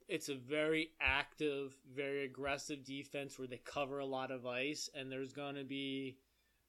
[0.07, 5.11] It's a very active, very aggressive defense where they cover a lot of ice, and
[5.11, 6.19] there's gonna be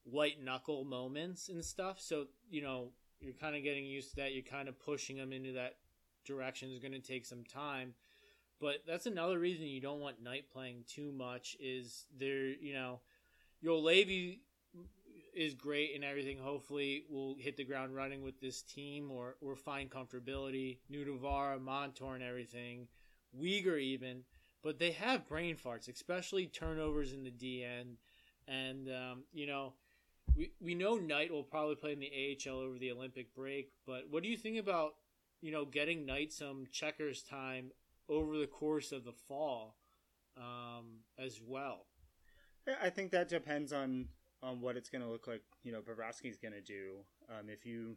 [0.04, 2.00] white knuckle moments and stuff.
[2.00, 4.32] So you know you're kind of getting used to that.
[4.32, 5.76] You're kind of pushing them into that
[6.24, 6.70] direction.
[6.70, 7.94] Is going to take some time.
[8.60, 11.56] But that's another reason you don't want Knight playing too much.
[11.60, 13.00] Is there, you know,
[13.64, 14.40] Juolevi
[15.40, 16.38] is great and everything.
[16.38, 20.78] Hopefully, we'll hit the ground running with this team or or find comfortability.
[20.92, 22.86] Nutivaara, Montour, and everything.
[23.40, 24.24] Weegar even,
[24.62, 27.96] but they have brain farts, especially turnovers in the D end.
[28.46, 29.72] And um, you know,
[30.36, 32.10] we we know Knight will probably play in the
[32.46, 33.70] AHL over the Olympic break.
[33.86, 34.94] But what do you think about
[35.40, 37.70] you know getting Knight some checkers time
[38.10, 39.76] over the course of the fall
[40.36, 41.86] um, as well?
[42.82, 44.08] I think that depends on
[44.42, 45.42] on what it's going to look like.
[45.62, 46.98] You know, Bobrovsky's going to do.
[47.28, 47.96] Um, if you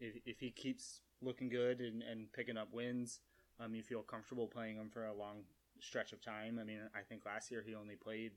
[0.00, 3.20] if, if he keeps looking good and, and picking up wins,
[3.60, 5.42] um, you feel comfortable playing him for a long
[5.80, 6.58] stretch of time.
[6.60, 8.32] I mean, I think last year he only played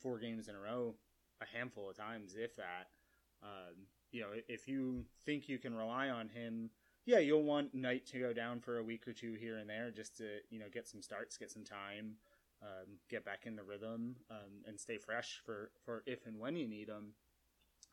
[0.00, 0.94] four games in a row,
[1.40, 2.88] a handful of times, if that.
[3.42, 6.70] Um, you know, if you think you can rely on him,
[7.04, 9.90] yeah, you'll want Knight to go down for a week or two here and there
[9.90, 12.14] just to you know get some starts, get some time
[12.64, 16.56] um, get back in the rhythm um, and stay fresh for, for if and when
[16.56, 17.12] you need them.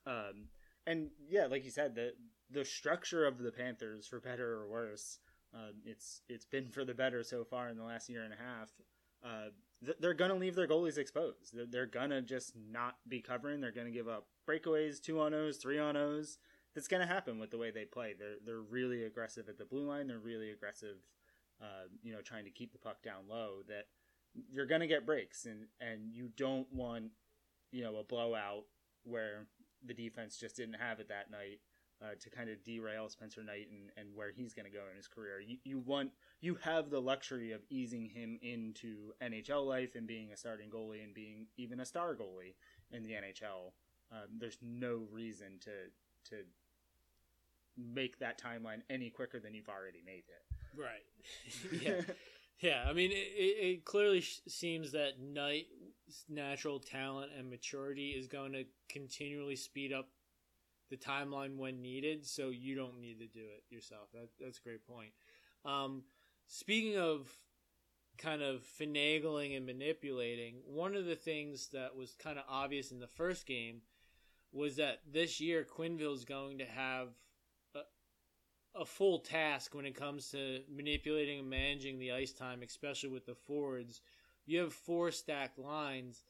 [0.06, 0.48] Um,
[0.88, 2.14] and yeah, like you said, the
[2.50, 5.20] the structure of the Panthers, for better or worse,
[5.54, 8.38] um, it's it's been for the better so far in the last year and a
[8.38, 8.72] half.
[9.24, 9.50] Uh,
[9.86, 11.54] th- they're gonna leave their goalies exposed.
[11.56, 13.62] They're, they're gonna just not be covering.
[13.62, 16.40] They're gonna give up breakaways, two on O's, three on O's.
[16.74, 18.16] That's gonna happen with the way they play.
[18.18, 20.08] They're they're really aggressive at the blue line.
[20.08, 20.98] They're really aggressive,
[21.62, 23.58] uh, you know, trying to keep the puck down low.
[23.68, 23.86] That
[24.52, 27.12] you're going to get breaks and and you don't want
[27.72, 28.64] you know a blowout
[29.04, 29.48] where
[29.86, 31.60] the defense just didn't have it that night
[32.02, 34.98] uh, to kind of derail Spencer Knight and, and where he's going to go in
[34.98, 35.40] his career.
[35.40, 40.32] You, you want you have the luxury of easing him into NHL life and being
[40.32, 42.56] a starting goalie and being even a star goalie
[42.92, 43.74] in the NHL.
[44.12, 45.72] Um, there's no reason to
[46.30, 46.44] to
[47.78, 50.80] make that timeline any quicker than you've already made it.
[50.80, 51.82] Right.
[51.82, 52.14] yeah.
[52.62, 55.66] Yeah, I mean, it, it, clearly seems that Knight's
[56.30, 60.10] natural talent and maturity is going to continually speed up
[60.92, 64.10] the timeline when needed, so you don't need to do it yourself.
[64.14, 65.10] That, that's a great point.
[65.66, 66.04] Um,
[66.48, 67.36] speaking of
[68.20, 73.00] kind of finagling and manipulating, one of the things that was kind of obvious in
[73.00, 73.82] the first game
[74.52, 77.08] was that this year Quenneville's going to have
[78.76, 83.26] a, full task when it comes to manipulating and managing the ice time, especially with
[83.26, 84.02] the forwards.
[84.46, 86.24] You have four stacked lines,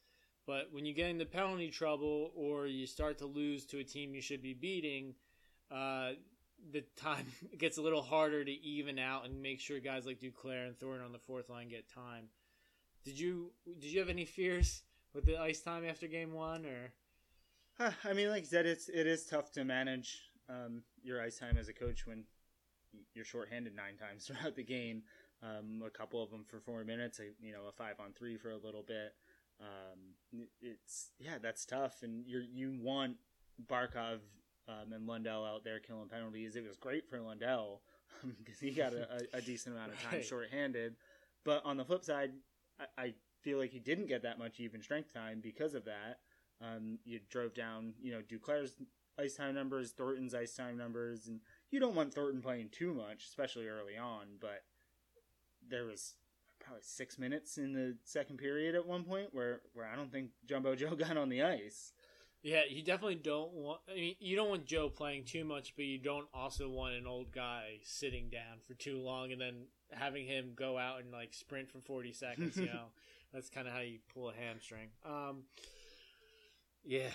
[0.46, 4.14] but when you get into penalty trouble or you start to lose to a team
[4.14, 5.16] you should be beating,
[5.72, 6.12] uh,
[6.72, 7.26] the time
[7.58, 11.06] gets a little harder to even out and make sure guys like Duclair and Thornton
[11.06, 12.26] on the fourth line get time.
[13.04, 16.94] Did you did you have any fears with the ice time after game one or?
[18.04, 20.20] I mean, like I said, it's it is tough to manage
[20.52, 22.26] um, your ice time as a coach when
[23.14, 25.04] you're shorthanded nine times throughout the game.
[25.44, 28.38] Um, a couple of them for four minutes, a, you know, a five on three
[28.38, 29.16] for a little bit.
[29.60, 33.16] Um, it's yeah, that's tough, and you you want
[33.68, 34.20] Barkov
[34.68, 36.56] um, and Lundell out there killing penalties.
[36.56, 37.82] It was great for Lundell
[38.38, 40.26] because he got a, a, decent amount of time right.
[40.26, 40.96] shorthanded.
[41.44, 42.32] But on the flip side,
[42.80, 46.20] I, I, feel like he didn't get that much even strength time because of that.
[46.62, 48.76] Um, you drove down, you know, Duclair's
[49.22, 53.26] ice time numbers, Thornton's ice time numbers, and you don't want Thornton playing too much,
[53.26, 54.38] especially early on.
[54.40, 54.64] But
[55.68, 56.16] there was
[56.60, 60.30] probably six minutes in the second period at one point where where I don't think
[60.48, 61.94] Jumbo Joe got on the ice.
[62.44, 63.82] Yeah, you definitely don't want.
[63.90, 67.06] I mean, you don't want Joe playing too much, but you don't also want an
[67.06, 71.36] old guy sitting down for too long and then having him go out and like
[71.36, 72.58] sprint for forty seconds.
[72.58, 72.88] You know,
[73.32, 74.90] that's kind of how you pull a hamstring.
[75.06, 75.44] Um,
[76.84, 77.10] yeah,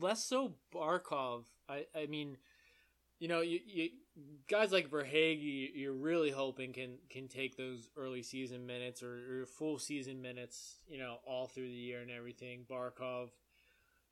[0.00, 1.44] less so Barkov.
[1.68, 2.36] I I mean,
[3.18, 3.88] you know, you, you
[4.48, 9.46] guys like Verhaeghe, you're really hoping can can take those early season minutes or, or,
[9.46, 12.64] full season minutes, you know, all through the year and everything.
[12.70, 13.30] Barkov,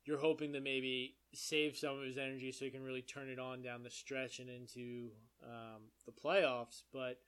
[0.05, 3.39] you're hoping to maybe save some of his energy so he can really turn it
[3.39, 5.09] on down the stretch and into
[5.43, 6.83] um, the playoffs.
[6.93, 7.19] But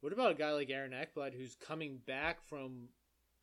[0.00, 2.88] what about a guy like Aaron Ekblad who's coming back from,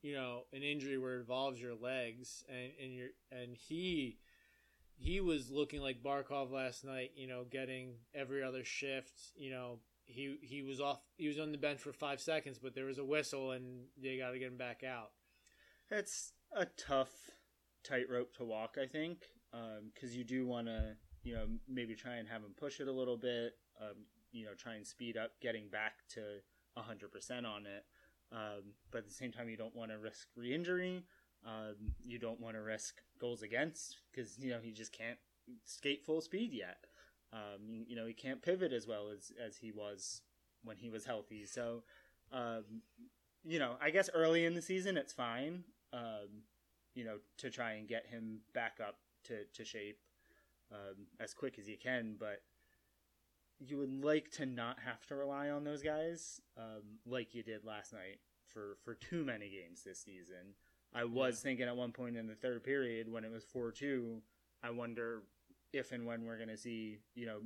[0.01, 4.17] you know, an injury where it involves your legs and and your and he
[4.95, 7.11] he was looking like Barkov last night.
[7.15, 9.19] You know, getting every other shift.
[9.35, 10.99] You know, he he was off.
[11.17, 14.17] He was on the bench for five seconds, but there was a whistle, and they
[14.17, 15.11] got to get him back out.
[15.89, 17.11] It's a tough
[17.83, 22.27] tightrope to walk, I think, um, you do want to, you know, maybe try and
[22.27, 23.53] have him push it a little bit.
[23.79, 26.21] Um, you know, try and speed up getting back to
[26.77, 27.83] hundred percent on it.
[28.31, 31.03] Um, but at the same time, you don't want to risk re-injury.
[31.45, 35.17] Um, you don't want to risk goals against because you know he just can't
[35.65, 36.77] skate full speed yet.
[37.33, 40.21] Um, you, you, know he can't pivot as well as as he was
[40.63, 41.45] when he was healthy.
[41.45, 41.83] So,
[42.31, 42.63] um,
[43.43, 45.63] you know, I guess early in the season it's fine.
[45.93, 46.43] Um,
[46.93, 49.97] you know, to try and get him back up to to shape
[50.71, 52.41] um, as quick as you can, but
[53.65, 57.63] you would like to not have to rely on those guys um, like you did
[57.63, 60.55] last night for for too many games this season.
[60.93, 64.21] I was thinking at one point in the third period when it was four two,
[64.63, 65.23] I wonder
[65.73, 67.39] if and when we're going to see you know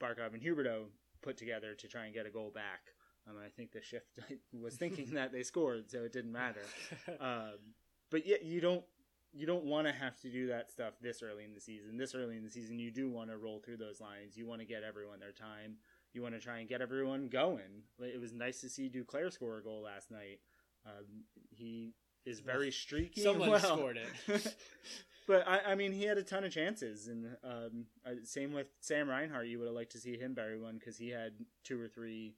[0.00, 0.84] Barkov and Huberdeau
[1.22, 2.80] put together to try and get a goal back.
[3.28, 4.06] Um, I think the shift
[4.52, 6.62] was thinking that they scored, so it didn't matter.
[7.20, 7.74] Um,
[8.10, 8.84] but yet you don't
[9.32, 11.96] you don't want to have to do that stuff this early in the season.
[11.96, 14.36] This early in the season, you do want to roll through those lines.
[14.36, 15.76] You want to get everyone their time.
[16.12, 17.84] You want to try and get everyone going.
[18.00, 20.40] It was nice to see Duclair score a goal last night.
[20.84, 21.94] Um, he
[22.26, 23.22] is very streaky.
[23.22, 23.60] Someone well.
[23.60, 24.56] scored it.
[25.28, 28.68] but I, I, mean, he had a ton of chances, and um, uh, same with
[28.80, 29.46] Sam Reinhart.
[29.46, 32.34] You would have liked to see him bury one because he had two or three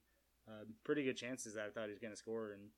[0.47, 2.69] uh, pretty good chances that I thought he was going to score, and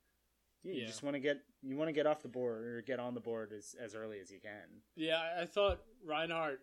[0.65, 0.87] yeah, you yeah.
[0.87, 3.19] just want to get you want to get off the board or get on the
[3.19, 4.81] board as as early as you can.
[4.95, 6.59] Yeah, I thought Reinhart,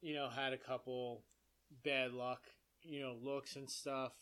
[0.00, 1.22] you know, had a couple
[1.84, 2.42] bad luck,
[2.82, 4.12] you know, looks and stuff.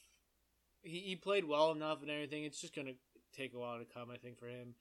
[0.83, 2.45] He, he played well enough and everything.
[2.45, 2.95] It's just going to
[3.37, 4.75] take a while to come, I think, for him.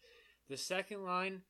[0.49, 1.41] The second line,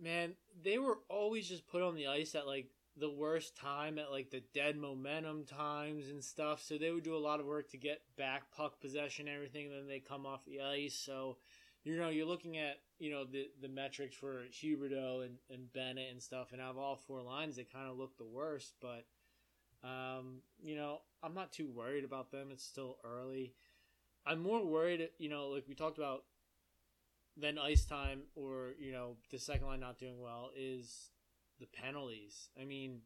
[0.00, 4.12] man, they were always just put on the ice at like the worst time at
[4.12, 6.62] like the dead momentum times and stuff.
[6.62, 9.66] So they would do a lot of work to get back puck possession and everything,
[9.66, 10.94] and then they come off the ice.
[10.94, 11.38] So
[11.84, 16.10] you know you're looking at you know the the metrics for Huberdeau and, and Bennett
[16.10, 18.74] and stuff, and out of all four lines, they kind of look the worst.
[18.80, 19.06] But
[19.86, 22.48] um, you know I'm not too worried about them.
[22.52, 23.54] It's still early.
[24.24, 26.24] I'm more worried, you know, like we talked about
[27.36, 31.10] than ice time or you know the second line not doing well is
[31.58, 32.48] the penalties.
[32.60, 33.00] I mean,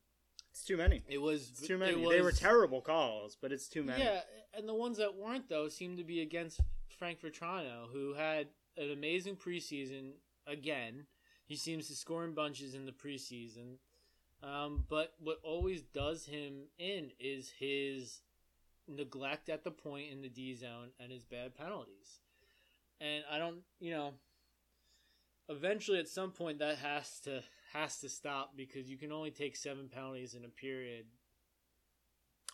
[0.51, 1.03] it's too many.
[1.09, 1.97] It was it's too many.
[1.97, 4.03] Was, they were terrible calls, but it's too many.
[4.03, 4.21] Yeah,
[4.57, 6.61] and the ones that weren't though seemed to be against
[6.99, 10.13] Frank Vatrano, who had an amazing preseason.
[10.47, 11.07] Again,
[11.47, 13.79] he seems to score in bunches in the preseason.
[14.43, 18.21] Um, but what always does him in is his
[18.87, 22.21] neglect at the point in the D zone and his bad penalties
[23.01, 24.15] and I don't, you know,
[25.49, 29.57] eventually at some point that has to has to stop because you can only take
[29.57, 31.07] seven penalties in a period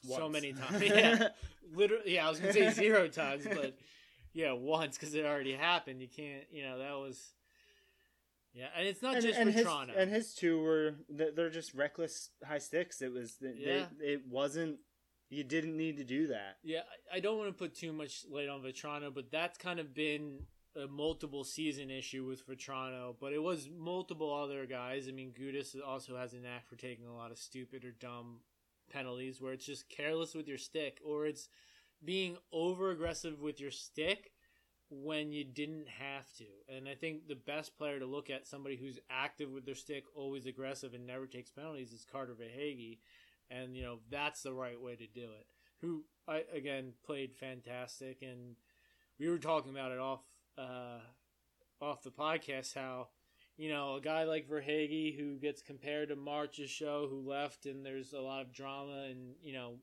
[0.07, 0.83] so many times.
[0.83, 1.29] Yeah,
[1.75, 2.15] literally.
[2.15, 3.77] Yeah, I was gonna say zero times, but
[4.33, 6.01] yeah, once because it already happened.
[6.01, 6.45] You can't.
[6.51, 7.33] You know that was.
[8.55, 9.95] Yeah, and it's not and, just and his Toronto.
[9.97, 13.01] and his two were they're just reckless high sticks.
[13.01, 13.87] It was they, Yeah.
[13.99, 14.79] they, it wasn't
[15.31, 16.59] you didn't need to do that.
[16.63, 16.81] Yeah,
[17.11, 19.95] I I don't want to put too much light on Vatrano, but that's kind of
[19.95, 20.41] been
[20.77, 23.15] a multiple season issue with Vatrano.
[23.19, 25.09] But it was multiple other guys.
[25.09, 28.41] I mean, Gudas also has a knack for taking a lot of stupid or dumb
[28.93, 31.49] penalties where it's just careless with your stick or it's
[32.05, 34.33] being over aggressive with your stick
[34.91, 36.45] when you didn't have to.
[36.69, 40.05] And I think the best player to look at somebody who's active with their stick,
[40.15, 42.99] always aggressive, and never takes penalties is Carter Verhaeghe.
[43.51, 45.47] And you know that's the right way to do it.
[45.81, 48.57] Who I again played fantastic, and
[49.19, 50.23] we were talking about it off
[50.57, 51.01] uh,
[51.81, 53.09] off the podcast how
[53.57, 58.13] you know a guy like Verhaeghe who gets compared to Marchessault who left, and there's
[58.13, 59.75] a lot of drama and you know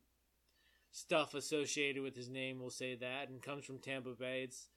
[0.92, 2.60] stuff associated with his name.
[2.60, 4.44] We'll say that, and comes from Tampa Bay.
[4.44, 4.70] It's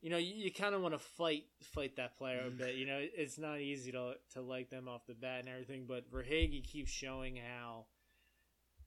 [0.00, 2.74] you know you, you kind of want to fight fight that player a bit.
[2.76, 6.10] You know it's not easy to to like them off the bat and everything, but
[6.12, 7.86] Verhaeghe keeps showing how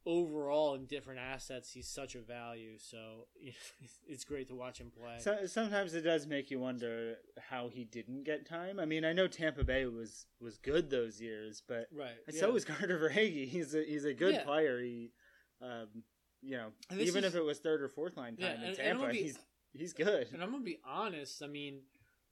[0.07, 2.77] overall in different assets he's such a value.
[2.77, 3.47] So you
[3.81, 5.17] know, it's great to watch him play.
[5.19, 8.79] So, sometimes it does make you wonder how he didn't get time.
[8.79, 12.15] I mean, I know Tampa Bay was was good those years, but right.
[12.29, 12.53] so yeah.
[12.53, 13.47] was Carter Verhaeghe.
[13.47, 14.43] He's a he's a good Yeah.
[14.43, 14.81] player.
[14.81, 15.11] He,
[15.61, 16.03] um,
[16.45, 18.67] you know, even is- if it was third or fourth line Yeah, time in and-
[18.69, 19.39] and Tampa, gonna be- he's
[19.73, 20.31] he's good.
[20.31, 21.41] And I'm gonna be honest.
[21.41, 21.81] I mean,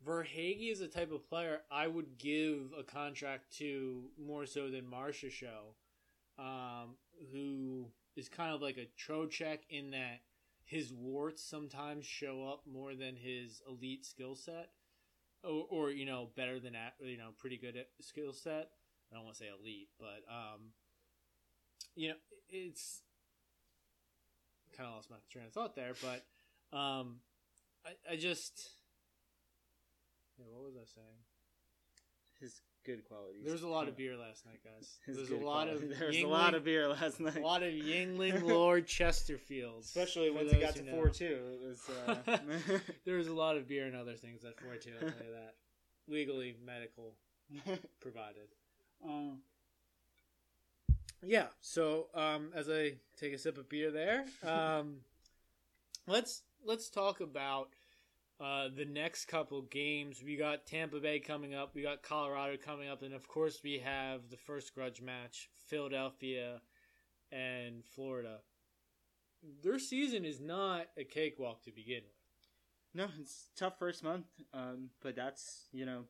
[0.06, 4.86] Verhaeghe is a type of player I would give a contract to more so than
[4.86, 5.76] Marchessault,
[6.38, 6.98] um,
[7.32, 10.22] who is kind of like a Trocheck in that
[10.66, 14.74] his warts sometimes show up more than his elite skill set,
[15.44, 18.72] or, or you know better than at you know pretty good at skill set.
[19.12, 20.74] I don't want to say elite, but um,
[21.96, 22.16] you know
[22.50, 23.02] it's
[24.76, 27.18] kind of lost my train of thought there, but um,
[27.86, 28.70] I, I just
[30.38, 31.18] yeah, what was I saying?
[32.40, 33.44] His good qualities.
[33.44, 34.98] There was a lot of beer last night, guys.
[35.08, 37.64] There's good a lot of there was a lot of beer last night, a lot
[37.64, 41.40] of Yuengling Lord Chesterfields, especially once it got to four two.
[41.54, 41.90] It was.
[42.08, 42.38] Uh,
[43.06, 44.92] there was a lot of beer and other things at four two.
[44.96, 45.56] I'll tell you that.
[46.08, 47.16] Legally, medical
[48.02, 48.50] provided.
[49.06, 49.40] um,
[51.26, 51.48] Yeah.
[51.62, 54.98] So um, as I take a sip of beer there, um,
[56.08, 57.70] let's let's talk about
[58.40, 60.22] uh, the next couple games.
[60.24, 61.74] We got Tampa Bay coming up.
[61.74, 66.62] We got Colorado coming up, and of course we have the first grudge match: Philadelphia
[67.32, 68.40] and Florida.
[69.62, 72.24] Their season is not a cakewalk to begin with.
[72.96, 76.04] No, it's tough first month, um, but that's you know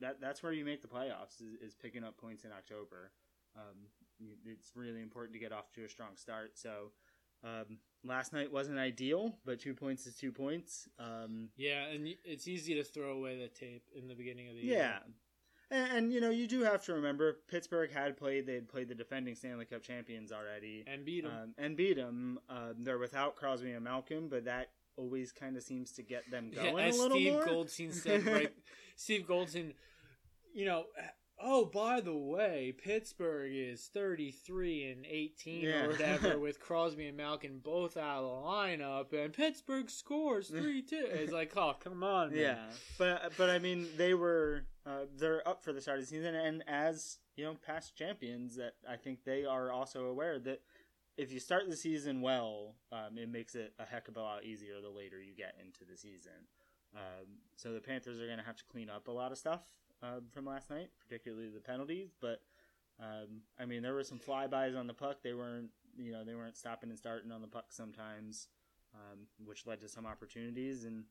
[0.00, 3.12] that that's where you make the playoffs is, is picking up points in October.
[3.56, 3.86] Um,
[4.46, 6.52] it's really important to get off to a strong start.
[6.58, 6.92] So
[7.44, 10.88] um, last night wasn't ideal, but two points is two points.
[10.98, 14.60] Um, Yeah, and it's easy to throw away the tape in the beginning of the
[14.62, 14.78] year.
[14.78, 14.98] yeah,
[15.70, 18.88] and, and you know you do have to remember Pittsburgh had played; they had played
[18.88, 21.32] the defending Stanley Cup champions already and beat them.
[21.32, 22.38] um, and beat them.
[22.48, 26.50] Um, they're without Crosby and Malkin, but that always kind of seems to get them
[26.54, 27.44] going Yeah, as a little Steve more.
[27.46, 28.52] Goldstein said, right?
[28.96, 29.72] Steve Goldstein,
[30.54, 30.84] you know,
[31.42, 35.84] oh, by the way, Pittsburgh is 33 and 18 Yeah.
[35.84, 40.82] or whatever with Crosby and Malkin both out of the lineup, and Pittsburgh scores 3
[40.82, 40.96] 2.
[41.10, 42.38] It's like, oh, come on, man.
[42.38, 42.58] Yeah,
[42.98, 46.34] but but I mean they were uh, they're up for the start of the season,
[46.34, 50.60] and as you know, past champions, that I think they are also aware that
[51.16, 54.44] if you start the season well, um, it makes it a heck of a lot
[54.44, 56.32] easier the later you get into the season.
[56.94, 57.26] Um,
[57.56, 59.62] so the Panthers are going to have to clean up a lot of stuff
[60.02, 62.10] uh, from last night, particularly the penalties.
[62.20, 62.40] But
[63.00, 65.18] um, I mean, there were some flybys on the puck.
[65.22, 68.48] They weren't, you know, they weren't stopping and starting on the puck sometimes,
[68.94, 70.84] um, which led to some opportunities.
[70.84, 71.04] And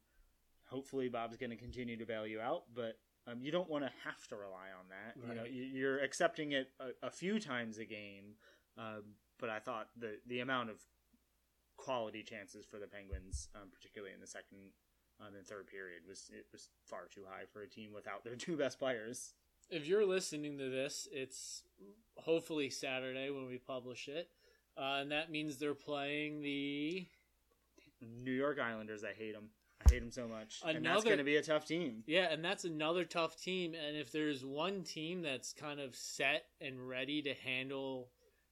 [0.65, 2.63] hopefully, Bob's going to continue to bail you out.
[2.73, 5.15] But um, you don't want to have to rely on that.
[5.27, 5.51] You know, Right.
[5.51, 8.35] you- you're accepting it a, a few times a game.
[8.77, 10.77] Um, but I thought the the amount of
[11.77, 14.71] quality chances for the Penguins, um, particularly in the second
[15.21, 18.35] um, and third period, was it was far too high for a team without their
[18.37, 19.33] two best players.
[19.69, 21.63] If you're listening to this, it's
[22.17, 24.29] hopefully Saturday when we publish it.
[24.77, 27.05] Uh, and that means they're playing the
[28.01, 29.49] New York Islanders, I hate them.
[29.85, 32.03] I hate them so much, and that's Another- going to be a tough team.
[32.05, 33.73] Yeah, and that's another tough team.
[33.73, 38.09] And if there's one team that's kind of set and ready to handle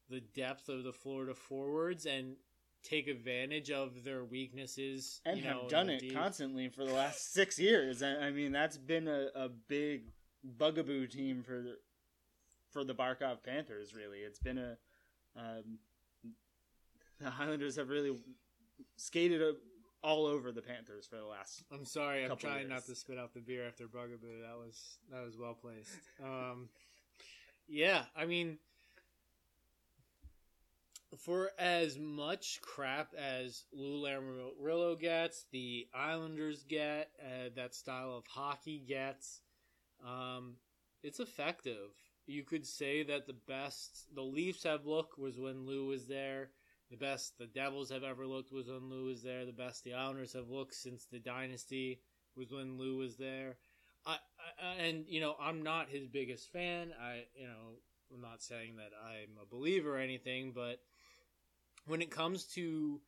[0.09, 2.35] the depth of the Florida forwards and
[2.83, 6.93] take advantage of their weaknesses, And you know, have done it deep- constantly for the
[6.93, 8.01] last six years.
[8.01, 10.03] I, I mean, that's been a, a big
[10.43, 11.77] bugaboo team for the,
[12.71, 13.93] for the Barkov Panthers.
[13.93, 14.77] Really, it's been a
[15.35, 15.79] um,
[17.19, 18.17] the Islanders have really
[18.95, 19.53] skated a,
[20.01, 21.63] all over the Panthers for the last.
[21.71, 22.69] I'm sorry, I'm trying years.
[22.69, 24.41] not to spit out the beer after Bugaboo.
[24.41, 25.99] That was that was well placed.
[26.23, 26.69] Um,
[27.67, 28.57] yeah, I mean,
[31.17, 38.27] for as much crap as Lou Lamoriello gets, the Islanders get, uh, that style of
[38.27, 39.41] hockey gets,
[40.05, 40.55] um,
[41.03, 41.91] it's effective.
[42.27, 46.51] You could say that the best the Leafs have looked was when Lou was there.
[46.91, 49.45] The best the Devils have ever looked was when Lou was there.
[49.45, 52.01] The best the Islanders have looked since the dynasty
[52.35, 53.57] was when Lou was there.
[54.05, 54.17] I,
[54.61, 56.93] I and you know I'm not his biggest fan.
[57.01, 57.79] I you know
[58.13, 60.79] I'm not saying that I'm a believer or anything, but
[61.89, 63.01] when it comes to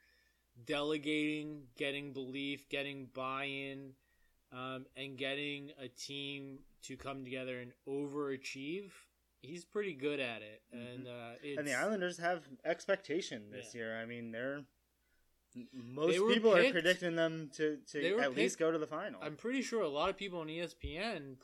[0.66, 3.92] delegating, getting belief, getting buy-in,
[4.52, 8.92] um, and getting a team to come together and overachieve,
[9.42, 10.62] he's pretty good at it.
[10.72, 11.60] And uh, it's, Mm-hmm.
[11.60, 14.00] And the Islanders have expectation this year.
[14.02, 14.64] I mean, they're
[15.74, 19.22] most They people picked- are predicting them to, to at least go to the final.
[19.22, 21.36] I'm pretty sure a lot of people on ESPN,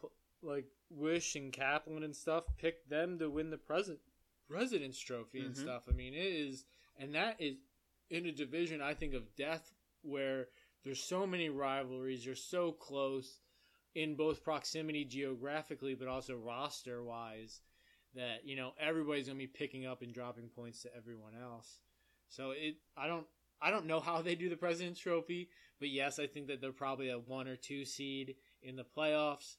[0.42, 4.00] like Wysh and Kaplan and stuff, picked them to win the present
[4.50, 5.62] President's Trophy and Mhm.
[5.62, 5.84] stuff.
[5.90, 6.64] I mean, it is,
[7.00, 7.56] and that is
[8.10, 9.72] in a division I think of death
[10.02, 10.48] where
[10.84, 12.26] there's so many rivalries.
[12.26, 13.40] You're so close
[13.96, 17.62] in both proximity geographically, but also roster wise.
[18.16, 21.80] That you know everybody's gonna be picking up and dropping points to everyone else.
[22.30, 23.26] So it, I don't,
[23.62, 26.72] I don't know how they do the President's Trophy, but yes, I think that they're
[26.72, 29.58] probably a one or two seed in the playoffs,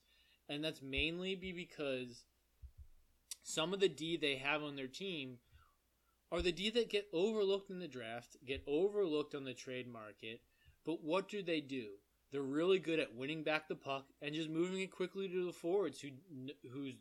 [0.48, 2.24] and that's mainly be because
[3.42, 5.38] some of the D they have on their team
[6.30, 10.40] are the D that get overlooked in the draft, get overlooked on the trade market.
[10.84, 11.86] But what do they do?
[12.30, 15.52] They're really good at winning back the puck and just moving it quickly to the
[15.52, 16.10] forwards, who
[16.70, 16.94] whose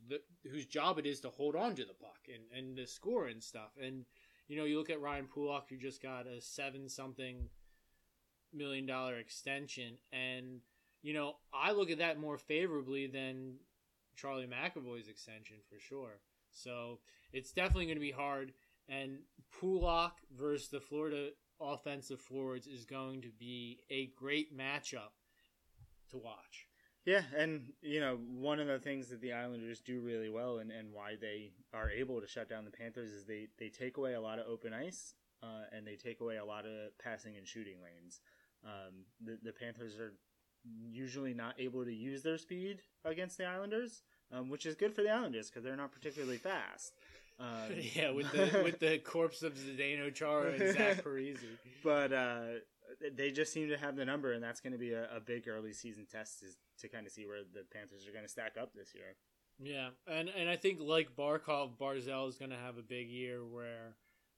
[0.49, 3.43] whose job it is to hold on to the puck and and to score and
[3.43, 3.71] stuff.
[3.81, 4.05] And
[4.47, 7.49] you know, you look at Ryan Pulock, who just got a seven something
[8.53, 10.61] million dollar extension, and
[11.01, 13.55] you know, I look at that more favorably than
[14.15, 16.21] Charlie McAvoy's extension for sure.
[16.51, 16.99] So
[17.33, 18.53] it's definitely going to be hard.
[18.89, 19.19] And
[19.51, 21.29] Pulock versus the Florida
[21.59, 25.13] offensive forwards is going to be a great matchup
[26.11, 26.67] to watch.
[27.05, 30.71] Yeah, and you know one of the things that the Islanders do really well, and,
[30.71, 34.13] and why they are able to shut down the Panthers is they they take away
[34.13, 37.47] a lot of open ice, uh, and they take away a lot of passing and
[37.47, 38.19] shooting lanes.
[38.65, 40.15] Um, the the Panthers are
[40.65, 44.01] usually not able to use their speed against the Islanders,
[44.33, 46.91] um, which is good for the Islanders because they're not particularly fast.
[47.39, 47.47] Um,
[47.95, 51.39] yeah, with the with the corpse of Zdeno Chara and Zach Parise.
[51.83, 52.41] but uh,
[53.15, 55.47] they just seem to have the number, and that's going to be a, a big
[55.47, 58.55] early season test is to kind of see where the Panthers are going to stack
[58.59, 59.15] up this year.
[59.59, 63.45] Yeah, and and I think like Barkov, Barzal is going to have a big year
[63.45, 63.95] where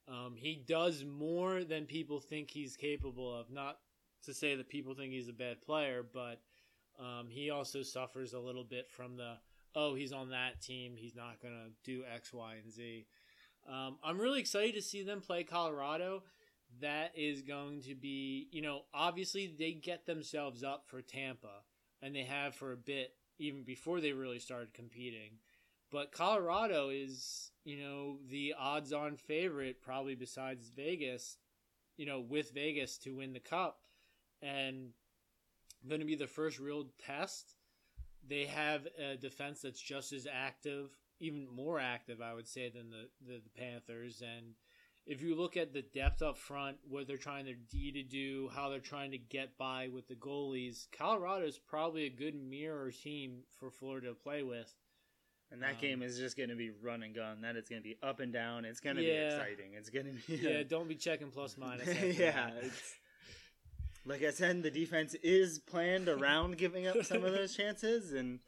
[0.08, 3.50] um, he does more than people think he's capable of.
[3.50, 3.78] Not
[4.24, 6.40] to say that people think he's a bad player, but
[6.98, 9.36] um, he also suffers a little bit from the
[9.74, 13.06] oh he's on that team, he's not going to do X, Y, and Z.
[13.68, 16.22] Um, I'm really excited to see them play Colorado.
[16.80, 21.64] That is going to be, you know, obviously they get themselves up for Tampa,
[22.00, 25.38] and they have for a bit even before they really started competing.
[25.90, 31.38] But Colorado is, you know, the odds on favorite, probably besides Vegas,
[31.96, 33.80] you know, with Vegas to win the cup.
[34.40, 34.90] And
[35.88, 37.56] going to be the first real test.
[38.28, 42.90] They have a defense that's just as active, even more active, I would say, than
[42.90, 44.22] the, the, the Panthers.
[44.22, 44.54] And
[45.06, 48.50] if you look at the depth up front, what they're trying their D to do,
[48.54, 52.90] how they're trying to get by with the goalies, Colorado is probably a good mirror
[52.90, 54.72] team for Florida to play with.
[55.52, 57.40] And that Um, game is just going to be run and gun.
[57.40, 58.64] That is going to be up and down.
[58.64, 59.30] It's going to Yeah.
[59.30, 59.74] be exciting.
[59.74, 61.88] It's going to be Yeah, don't be checking plus minus.
[62.18, 62.50] yeah.
[62.62, 62.94] It's,
[64.04, 68.40] like I said, the defense is planned around giving up some of those chances, and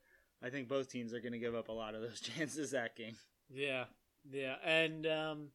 [0.43, 2.97] I think both teams are going to give up a lot of those chances that
[2.97, 3.17] game.
[3.51, 3.85] Yeah,
[4.31, 5.49] yeah, and um,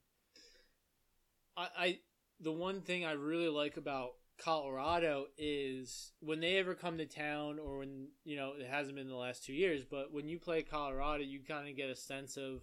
[1.55, 1.99] I, I
[2.39, 7.59] the one thing I really like about Colorado is when they ever come to town,
[7.59, 10.61] or when you know it hasn't been the last two years, but when you play
[10.61, 12.61] Colorado, you kind of get a sense of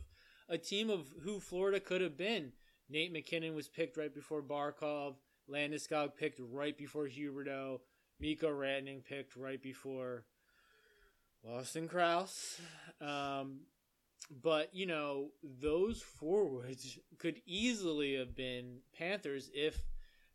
[0.49, 2.53] a team of who Florida could have been.
[2.89, 5.15] Nate MacKinnon was picked right before Barkov.
[5.51, 7.81] Landeskog picked right before Huberdeau.
[8.21, 10.25] Mikko Rantanen picked right before
[11.45, 12.61] Lawson Crouse.
[13.01, 13.61] Um,
[14.43, 19.77] but you know those forwards could easily have been Panthers if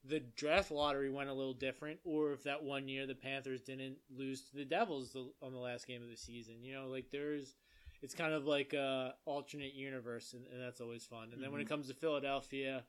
[0.05, 3.97] the draft lottery went a little different, or if that one year the Panthers didn't
[4.16, 6.55] lose to the Devils the, on the last game of the season.
[6.64, 7.55] You know, like there's
[8.01, 11.30] it's kind of like a alternate universe, and, and that's always fun.
[11.34, 11.70] And then when it Mhm.
[11.70, 12.84] comes to Philadelphia,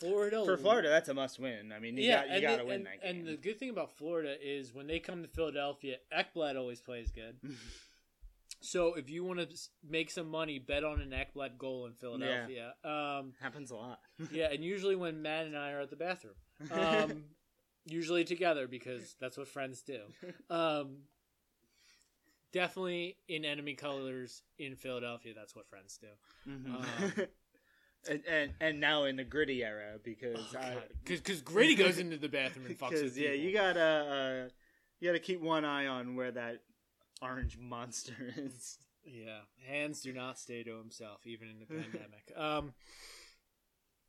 [0.00, 1.72] Florida For Florida, that's a must win.
[1.76, 3.18] I mean, you got you got to win and, that game.
[3.18, 7.10] And the good thing about Florida is when they come to Philadelphia, Ekblad always plays
[7.10, 7.36] good.
[8.62, 9.48] So if you want to
[9.88, 12.74] make some money, bet on an Ekblad goal in Philadelphia.
[12.84, 14.00] Um, Happens a lot.
[14.32, 16.34] yeah, and usually when Matt and I are at the bathroom,
[16.70, 17.24] um,
[17.86, 20.00] usually together because that's what friends do.
[20.50, 20.98] Um,
[22.52, 25.32] definitely in enemy colors in Philadelphia.
[25.34, 26.50] That's what friends do.
[26.50, 26.74] Mhm.
[26.74, 27.26] Um,
[28.08, 32.28] and, and and now in the gritty era because I, Because Gritty goes into the
[32.28, 33.44] bathroom and fucks with yeah, people.
[33.46, 33.80] you gotta
[34.46, 34.48] uh,
[35.00, 36.60] you gotta keep one eye on where that
[37.22, 38.78] orange monster is.
[39.04, 42.32] Yeah, hands do not stay to himself, even in the pandemic.
[42.36, 42.74] Um,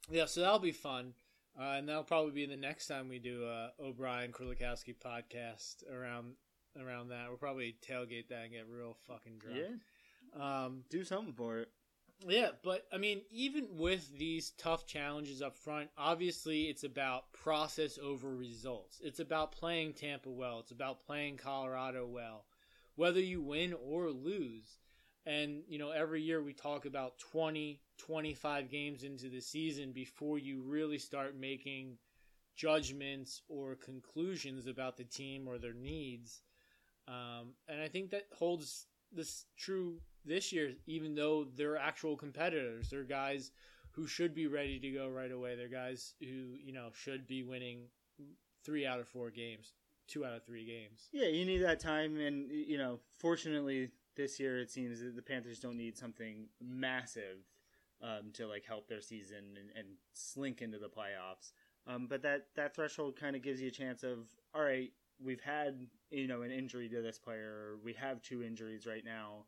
[0.10, 1.14] yeah, so that'll be fun,
[1.60, 6.34] uh, and that'll probably be the next time we do a O'Brien Krulikowski podcast around
[6.82, 7.26] around that.
[7.30, 9.60] We'll probably tailgate that and get real fucking drunk.
[9.60, 11.70] Yeah, Um, do something for it.
[12.28, 17.98] Yeah, but I mean, even with these tough challenges up front, obviously it's about process
[18.02, 19.00] over results.
[19.04, 20.60] It's about playing Tampa well.
[20.60, 22.46] It's about playing Colorado well,
[22.96, 24.78] whether you win or lose.
[25.26, 30.40] And, you know, every year we talk about 20, 25 games into the season before
[30.40, 31.98] you really start making
[32.56, 36.42] judgments or conclusions about the team or their needs.
[37.08, 42.90] Um, and I think that holds this true this year, even though they're actual competitors.
[42.90, 43.52] They're guys
[43.92, 45.56] who should be ready to go right away.
[45.56, 47.84] They're guys who, you know, should be winning
[48.64, 49.74] three out of four games,
[50.08, 51.10] two out of three games.
[51.12, 55.22] Yeah, you need that time, and you know, fortunately, this year it seems that the
[55.22, 57.40] Panthers don't need something massive
[58.02, 61.52] um, to like help their season and, and slink into the playoffs.
[61.88, 64.20] Um, but that that threshold kind of gives you a chance of
[64.54, 64.92] all right,
[65.24, 69.46] we've had you know an injury to this player, we have two injuries right now.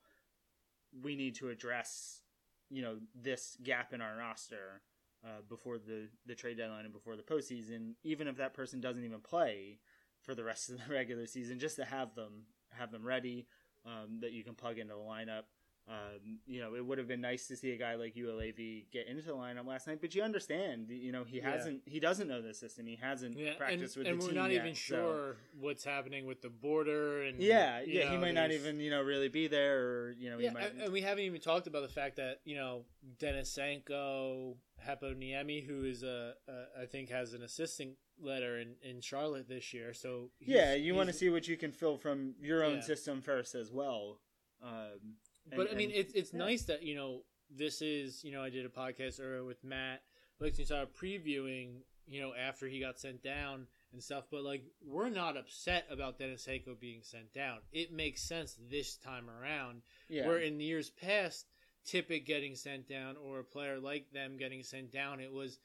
[1.02, 2.22] We need to address
[2.70, 4.82] you know this gap in our roster
[5.24, 9.04] uh, before the the trade deadline and before the postseason, even if that person doesn't
[9.04, 9.80] even play
[10.22, 13.48] for the rest of the regular season, just to have them have them ready
[13.86, 15.44] um, that you can plug into the lineup.
[15.86, 19.06] Um, you know, it would have been nice to see a guy like Juolevi get
[19.08, 21.52] into the lineup last night, but you understand, you know, he Yeah.
[21.52, 24.32] hasn't, he doesn't know the system, he hasn't Yeah, and, practiced with and the we're
[24.32, 27.24] not yet, even so- sure what's happening with the border.
[27.24, 30.30] And Yeah, yeah, he know, might not even, you know, really be there, or you
[30.30, 30.72] know, he Yeah, might.
[30.72, 32.86] and- and we haven't even talked about the fact that you know
[33.20, 34.56] Denisenko,
[34.86, 39.74] Heponiemi, who is a, a I think has an assistant letter in, in Charlotte this
[39.74, 39.94] year.
[39.94, 43.22] So he's- yeah, you want to see what you can fill from your own system
[43.22, 44.22] first as well.
[44.62, 45.18] Um,
[45.52, 46.40] and- But I mean, it's it's yeah.
[46.40, 50.02] nice that you know this is you know I did a podcast earlier with Matt
[50.40, 54.26] Lichtenstein previewing you know after he got sent down and stuff.
[54.32, 57.60] But like we're not upset about Denisenko being sent down.
[57.72, 59.82] It makes sense this time around.
[60.10, 61.46] yeah, Where in years past,
[61.86, 65.60] Tippett getting sent down or a player like them getting sent down, it was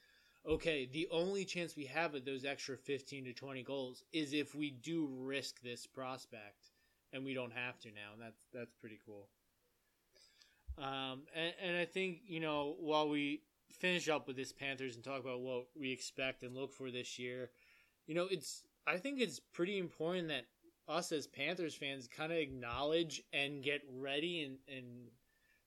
[0.45, 0.85] okay.
[0.85, 4.69] The only chance we have at those extra fifteen to twenty goals is if we
[4.71, 6.71] do risk this prospect,
[7.13, 8.13] and we don't have to now.
[8.13, 9.27] And that's that's pretty cool.
[10.79, 15.03] Um, and, and I think you know while we finish up with this Panthers and
[15.03, 17.51] talk about what we expect and look for this year,
[18.07, 20.45] you know it's I think it's pretty important that
[20.87, 25.09] us as Panthers fans kind of acknowledge and get ready and, and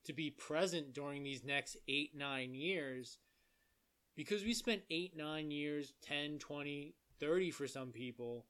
[0.03, 3.19] to be present during these next eight, nine years
[4.15, 8.45] because we spent eight, nine years, 10, 20, 30 for some people,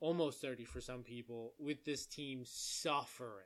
[0.00, 3.44] almost 30 for some people, with this team suffering.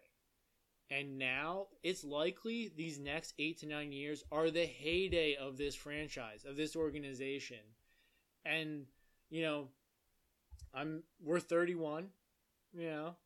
[0.91, 5.75] And now it's likely these next eight to nine years are the heyday of this
[5.75, 7.59] franchise, of this organization.
[8.45, 8.87] And,
[9.29, 9.69] you know,
[10.73, 12.11] I'm we're 31
[12.77, 13.17] you know,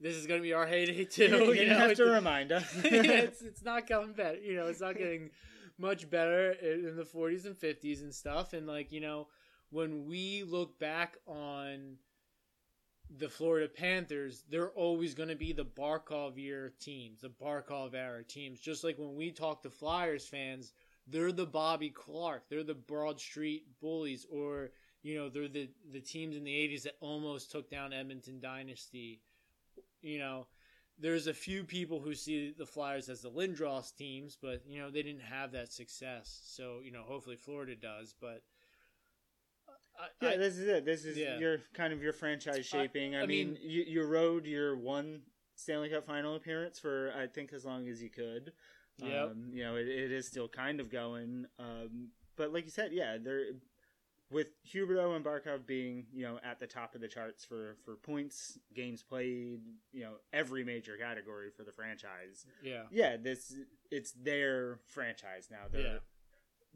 [0.00, 1.24] this is going to be our heyday too.
[1.24, 2.64] you, You, know, have to remind us.
[2.84, 4.38] it's it's not coming better.
[4.38, 5.30] You know, it's not getting
[5.78, 8.52] much better in the 40s and 50s and stuff.
[8.52, 9.28] And like you know,
[9.70, 11.96] when we look back on
[13.10, 18.24] the Florida Panthers, they're always going to be the Barkov year teams, the Barkov era
[18.24, 18.60] teams.
[18.60, 20.72] Just like when we talk to Flyers fans,
[21.06, 24.70] they're the Bobby Clarke, they're the Broad Street Bullies, or
[25.02, 29.20] you know, they're the the teams in the '80s that almost took down Edmonton Dynasty.
[30.02, 30.46] You know,
[30.98, 34.90] there's a few people who see the Flyers as the Lindros teams, but you know
[34.90, 36.40] they didn't have that success.
[36.46, 38.14] So you know, hopefully Florida does.
[38.20, 38.42] But
[39.98, 40.84] I, Yeah, I- this is it.
[40.84, 41.38] This is Yeah.
[41.38, 43.14] your kind of your franchise shaping.
[43.16, 45.22] I, I mean, mean- you, you rode your one
[45.54, 48.52] Stanley Cup final appearance for I think as long as you could.
[48.98, 51.46] Yeah, Um, you know, it, it is still kind of going.
[51.58, 53.44] Um, but like you said, yeah, there
[54.30, 57.96] with Huberdeau and Barkov being, you know, at the top of the charts for for
[57.96, 59.60] points, games played,
[59.92, 62.44] you know, every major category for the franchise.
[62.62, 62.84] Yeah.
[62.90, 63.54] Yeah, this
[63.90, 65.68] it's their franchise now.
[65.70, 65.98] They're Yeah.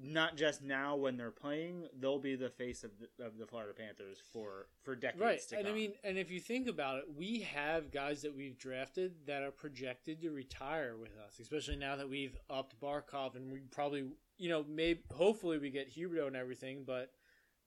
[0.03, 3.74] Not just now when they're playing, they'll be the face of the, of the Florida
[3.76, 5.40] Panthers for for decades Right.
[5.51, 5.72] to And come.
[5.74, 9.42] I mean, and if you think about it, we have guys that we've drafted that
[9.42, 14.05] are projected to retire with us, especially now that we've upped Barkov and we probably,
[14.38, 17.11] you know, maybe hopefully we get Huberdeau and everything, but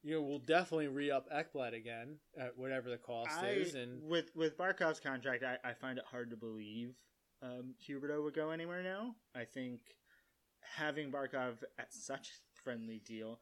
[0.01, 4.01] you know, we'll definitely re up Ekblad again at whatever the cost I, is and
[4.03, 6.95] with with Barkov's contract, I, I find it hard to believe
[7.43, 9.15] um, Huberdeau would go anywhere now.
[9.35, 9.79] I think
[10.77, 13.39] having Barkov at such a friendly deal,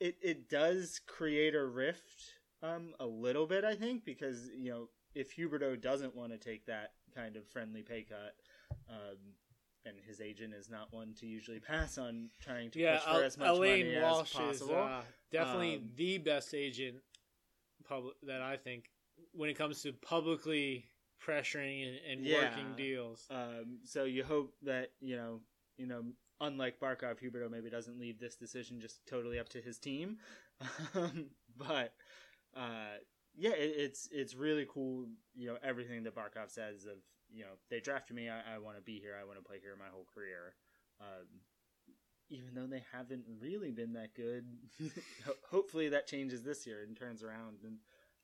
[0.00, 2.22] it it does create a rift
[2.62, 3.64] um, a little bit.
[3.64, 7.82] I think because you know if Huberdeau doesn't want to take that kind of friendly
[7.82, 8.34] pay cut.
[8.88, 9.16] Um,
[9.86, 13.10] and his agent is not one to usually pass on trying to yeah, push for
[13.10, 14.82] Al- as much Elaine money Walsh as is possible.
[14.82, 17.02] uh, definitely Um, the best agent
[17.86, 18.90] public that I think
[19.32, 20.86] when it comes to publicly
[21.22, 22.44] pressuring and, and Yeah.
[22.44, 23.26] working deals.
[23.28, 25.40] Um, so you hope that you know,
[25.76, 26.02] you know,
[26.40, 30.18] unlike Barkov, Huberdeau maybe doesn't leave this decision just totally up to his team.
[30.94, 31.26] Um,
[31.58, 31.94] but
[32.56, 32.96] uh,
[33.36, 35.06] yeah, it, it's it's really cool.
[35.34, 36.98] You know, everything that Barkov says of
[37.32, 38.28] you know they drafted me.
[38.28, 39.16] I, I want to be here.
[39.20, 40.54] I want to play here my whole career.
[41.00, 41.26] Um,
[42.30, 44.44] even though they haven't really been that good,
[45.50, 47.78] hopefully that changes this year and turns around and.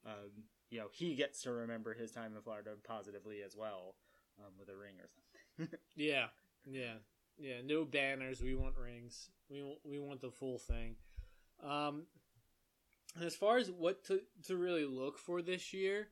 [0.07, 3.97] Um, you know, he gets to remember his time in Florida positively as well
[4.39, 5.79] um, with a ring or something.
[5.97, 6.27] Yeah,
[6.65, 6.95] yeah,
[7.41, 7.57] yeah.
[7.65, 8.41] No banners.
[8.43, 9.29] We want rings.
[9.49, 10.97] We want, we want the full thing.
[11.63, 12.05] Um,
[13.21, 16.09] as far as what to to really look for this year,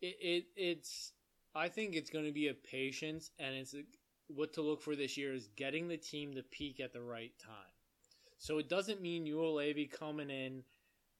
[0.00, 1.12] it, it it's
[1.54, 3.82] I think it's going to be a patience, and it's a,
[4.28, 7.32] what to look for this year is getting the team to peak at the right
[7.38, 7.74] time.
[8.38, 10.64] So it doesn't mean Levy coming in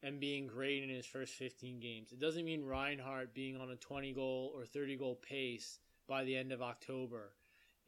[0.03, 2.13] and being great in his first 15 games.
[2.13, 6.37] It doesn't mean Reinhart being on a 20 goal or 30 goal pace by the
[6.37, 7.33] end of October.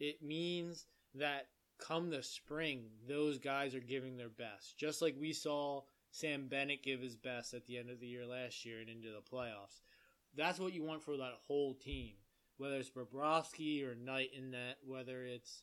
[0.00, 0.86] It means
[1.18, 1.48] that
[1.78, 4.78] come the spring, those guys are giving their best.
[4.78, 8.26] Just like we saw Sam Bennett give his best at the end of the year
[8.26, 9.80] last year and into the playoffs.
[10.34, 12.14] That's what you want for that whole team.
[12.58, 15.62] Whether it's Bobrovsky or Knight in that, whether it's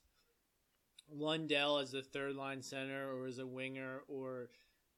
[1.12, 4.50] Lundell as the third line center or as a winger or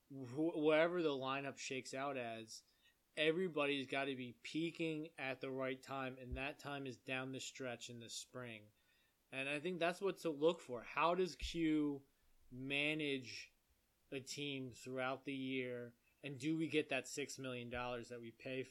[0.09, 2.63] wh- wherever the lineup shakes out as,
[3.17, 7.39] everybody's got to be peaking at the right time, and that time is down the
[7.39, 8.61] stretch in the spring.
[9.37, 10.83] And I think that's what to look for.
[10.93, 12.01] How does Q
[12.51, 13.51] manage
[14.11, 15.91] a team throughout the year,
[16.23, 18.65] and do we get that six million dollars that we pay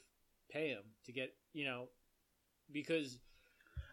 [0.51, 1.35] pay him to get?
[1.53, 1.89] You know,
[2.73, 3.19] because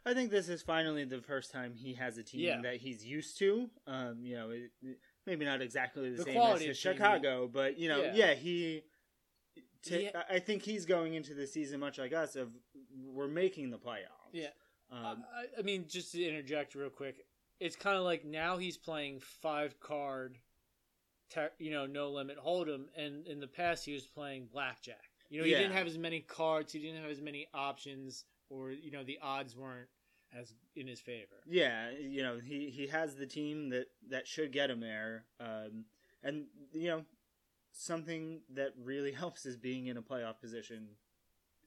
[0.05, 2.61] I think this is finally the first time he has a team Yeah.
[2.61, 3.69] that he's used to.
[3.85, 7.47] Um, you know, it, it- maybe not exactly the, The same as his team, Chicago,
[7.51, 8.13] but you know, Yeah.
[8.15, 8.83] yeah, he.
[9.91, 12.49] I I think he's going into the season much like us of
[13.03, 14.31] we're making the playoffs.
[14.31, 14.49] Yeah.
[14.91, 17.25] Um, I, I mean, just to interject real quick,
[17.59, 20.37] it's kind of like now he's playing five card,
[21.29, 25.09] ter- you know, no limit hold'em, and in the past he was playing blackjack.
[25.29, 25.59] You know, he Yeah.
[25.59, 29.17] didn't have as many cards, he didn't have as many options, or you know, the
[29.21, 29.87] odds weren't
[30.33, 31.41] as in his favor.
[31.45, 35.85] Yeah, you know he he has the team that that should get him there, um,
[36.23, 37.05] and you know
[37.71, 40.97] something that really helps is being in a playoff position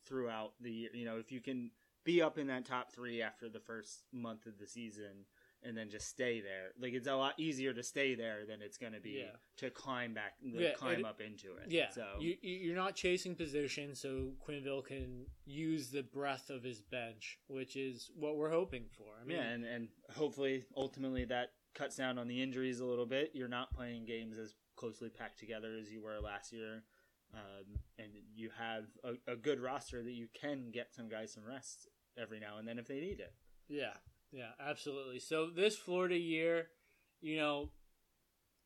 [0.07, 0.91] throughout the year.
[0.95, 1.71] You know, if you can
[2.05, 5.25] be up in that top three after the first month of the season
[5.67, 8.77] and then just stay there, like it's a lot easier to stay there than it's
[8.77, 9.37] going to be Yeah.
[9.57, 11.71] to climb back, Yeah, climm it- up into it.
[11.71, 16.63] Yeah, so you, you- you're not chasing position, so Quenneville can use the breadth of
[16.63, 19.17] his bench, which is what we're hoping for.
[19.19, 23.07] I mean, yeah, and and hopefully, ultimately, that cuts down on the injuries a little
[23.07, 23.31] bit.
[23.33, 26.85] You're not playing games as closely packed together as you were last year,
[27.33, 31.45] um, and you have a, a good roster that you can get some guys some
[31.45, 31.89] rest
[32.21, 33.33] every now and then if they need it.
[33.69, 33.95] Yeah,
[34.33, 35.19] yeah, absolutely.
[35.19, 36.69] So this Florida year,
[37.21, 37.71] you know,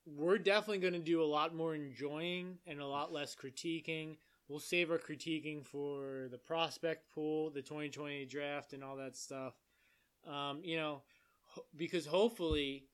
[0.07, 4.17] we're definitely going to do a lot more enjoying and a lot less critiquing.
[4.49, 9.55] We'll save our critiquing for the prospect pool, the 2020 draft, and all that stuff.
[10.27, 11.03] Um, you know,
[11.77, 12.85] because hopefully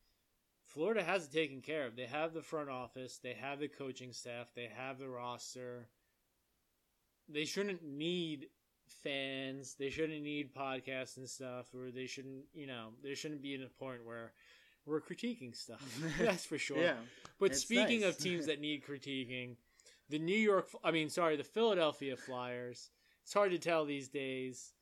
[0.65, 1.95] Florida has it taken care of.
[1.95, 5.89] They have the front office, they have the coaching staff, they have the roster.
[7.29, 8.49] They shouldn't need
[9.03, 9.75] fans.
[9.79, 13.63] They shouldn't need podcasts and stuff, or they shouldn't, you know, there shouldn't be in
[13.63, 14.33] a point where
[14.87, 15.83] we're critiquing stuff.
[16.19, 16.79] That's for sure.
[16.79, 16.95] Yeah,
[17.39, 18.11] But speaking nice.
[18.11, 19.57] of teams that need critiquing,
[20.11, 22.91] the New York, I mean, sorry, the Philadelphia Flyers.
[23.23, 24.73] It's hard to tell these days.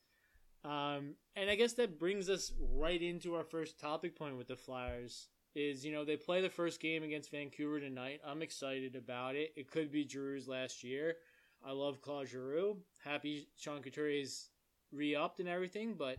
[0.64, 4.56] Um, and I guess that brings us right into our first topic point with the
[4.56, 5.28] Flyers.
[5.54, 8.20] is you know they play the first game against Vancouver tonight.
[8.26, 9.52] I'm excited about it.
[9.56, 11.16] It could be Giroux's last year.
[11.64, 12.76] I love Claude Giroux.
[13.04, 14.48] Happy Sean Couturier's
[14.92, 16.18] re-upped and everything, but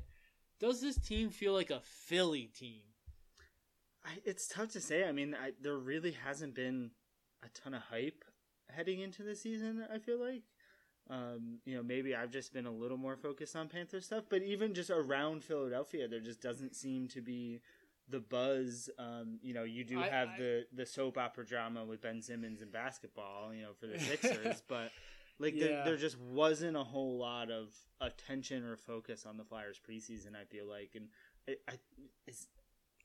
[0.60, 2.82] does this team feel like a Philly team?
[4.06, 5.06] I, it's tough to say.
[5.08, 6.92] I mean, I, there really hasn't been
[7.44, 8.24] a ton of hype
[8.70, 9.86] heading into the season.
[9.94, 10.44] I feel like,
[11.10, 14.42] um, you know, maybe I've just been a little more focused on Panther stuff, but
[14.42, 17.60] even just around Philadelphia, there just doesn't seem to be
[18.10, 18.90] the buzz.
[19.00, 22.22] Um, you know, you do I- have I- the the soap opera drama with Ben
[22.22, 23.54] Simmons and basketball.
[23.54, 24.92] You know, for the Sixers, but.
[25.40, 25.66] Like Yeah.
[25.68, 30.36] there, there just wasn't a whole lot of attention or focus on the Flyers preseason.
[30.40, 31.08] I feel like, and
[31.48, 31.74] I, I,
[32.28, 32.48] it's,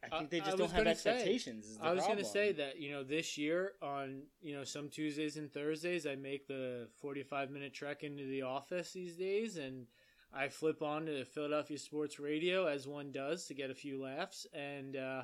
[0.02, 1.66] I I- think they I just was don't have say- expectations.
[1.66, 4.64] is the I was going to say that you know this year on you know
[4.64, 9.56] some Tuesdays and Thursdays I make the 45 minute trek into the office these days
[9.56, 9.86] and
[10.32, 14.46] I flip on to Philadelphia Sports Radio as one does to get a few laughs
[14.52, 15.22] and uh,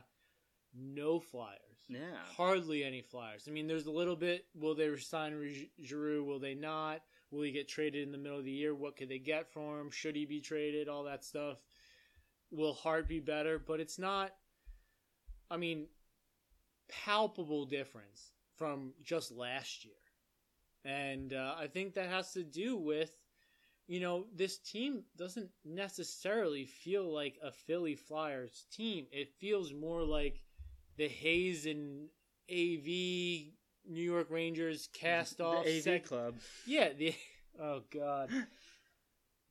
[0.74, 1.73] no flyers.
[1.88, 2.16] Yeah.
[2.36, 3.44] Hardly any flyers.
[3.46, 4.46] I mean, there's a little bit.
[4.54, 6.24] Will they sign Ri- Giroux?
[6.24, 7.02] Will they not?
[7.30, 8.74] Will he get traded in the middle of the year?
[8.74, 9.90] What could they get for him?
[9.90, 10.88] Should he be traded?
[10.88, 11.58] All that stuff.
[12.50, 13.58] Will Hart be better?
[13.58, 14.32] But it's not.
[15.50, 15.88] I mean,
[16.88, 19.94] palpable difference from just last year,
[20.84, 23.10] and uh, I think that has to do with,
[23.86, 29.06] you know, this team doesn't necessarily feel like a Philly Flyers team.
[29.12, 30.40] It feels more like
[30.96, 32.08] the Hayes and
[32.50, 32.86] AV
[33.86, 36.34] New York Rangers cast off AV sec- club.
[36.66, 37.14] yeah, the
[37.60, 38.30] oh god.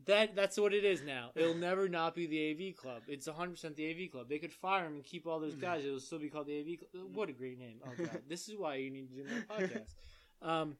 [0.06, 1.32] That that's what it is now.
[1.36, 3.04] It'll never not be the AV club.
[3.08, 4.28] It's 100% the AV club.
[4.28, 5.86] They could fire him and keep all those guys.
[5.86, 7.16] It'll still be called the AV club.
[7.16, 7.80] What a great name.
[7.86, 8.22] Oh god.
[8.28, 9.94] This is why you need to do my podcast.
[10.42, 10.76] Um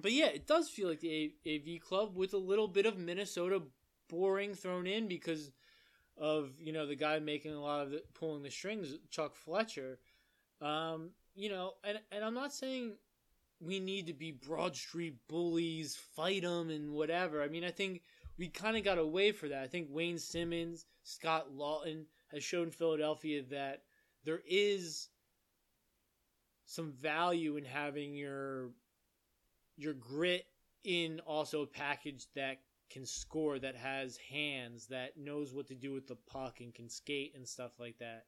[0.00, 3.62] but yeah, it does feel like the AV club with a little bit of Minnesota
[4.08, 5.50] boring thrown in because
[6.20, 9.98] of, you know, the guy making a lot of the, pulling the strings, Chuck Fletcher.
[10.60, 12.94] Um, you know, and and I'm not saying
[13.60, 17.42] we need to be Broad Street bullies, fight them, and whatever.
[17.42, 18.02] I mean, I think
[18.36, 19.62] we kind of got away for that.
[19.62, 23.82] I think Wayne Simmonds, Scott Laughton has shown Philadelphia that
[24.24, 25.08] there is
[26.64, 28.70] some value in having your
[29.76, 30.44] your grit
[30.84, 32.58] in also a package that
[32.90, 36.88] can score, that has hands, that knows what to do with the puck and can
[36.88, 38.24] skate and stuff like that.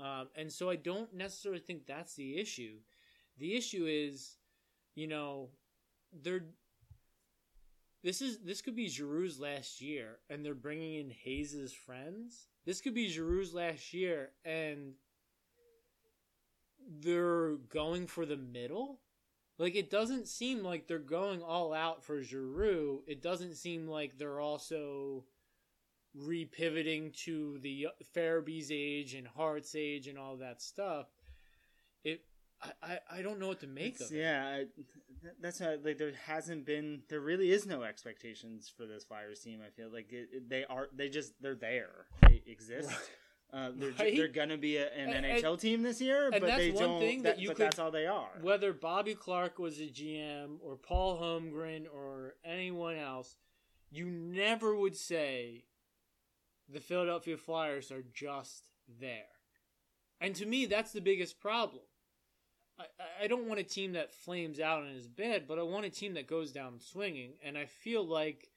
[0.00, 2.76] Um, and so I don't necessarily think that's the issue.
[3.38, 4.36] The issue is,
[4.94, 5.50] you know,
[6.22, 6.44] they're
[8.02, 12.46] this is this could be Giroux's last year, and they're bringing in Hayes' friends.
[12.64, 14.92] This could be Giroux's last year, and
[17.00, 19.00] they're going for the middle.
[19.58, 23.02] Like it doesn't seem like they're going all out for Giroux.
[23.06, 25.24] It doesn't seem like they're also
[26.16, 31.06] repivoting to the Farabee's age and Hart's age and all that stuff.
[32.04, 32.22] It,
[32.62, 34.20] I, I, I don't know what to make It's- of it.
[34.20, 34.64] yeah, I,
[35.40, 39.60] that's how like there hasn't been there really is no expectations for this Flyers team.
[39.66, 42.90] I feel like it, it- they are they just they're there they exist.
[43.50, 44.14] Uh, they're, Right?
[44.16, 47.00] they're gonna be a, an And- NHL team this year, but they don't.
[47.00, 48.30] thing that you but could- that's all they are.
[48.42, 53.36] Whether Bobby Clarke was a GM or Paul Holmgren or anyone else,
[53.90, 55.64] you never would say
[56.68, 59.30] the Philadelphia Flyers are just there.
[60.20, 61.84] And to me, that's the biggest problem.
[62.78, 65.62] I, I- I don't want a team that flames out and is bad, but I
[65.62, 67.38] want a team that goes down swinging.
[67.42, 68.50] And I feel like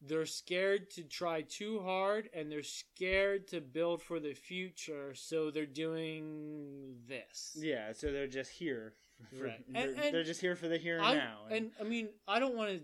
[0.00, 5.50] they're scared to try too hard and they're scared to build for the future, so
[5.50, 7.56] they're doing this.
[7.58, 8.92] Yeah, so they're just here.
[9.38, 9.64] For, Right.
[9.68, 11.38] They're, And- and they're just here for the here and I, now.
[11.50, 12.80] And I mean, I don't want to.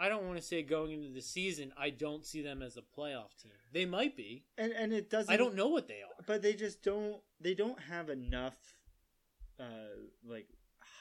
[0.00, 2.80] I don't want to say going into the season, I don't see them as a
[2.82, 3.52] playoff team.
[3.72, 4.44] They might be.
[4.58, 5.32] and and it doesn't.
[5.32, 6.24] I don't know what they are.
[6.26, 7.20] but they just don't.
[7.40, 8.56] They don't have enough,
[9.60, 9.64] uh,
[10.26, 10.48] like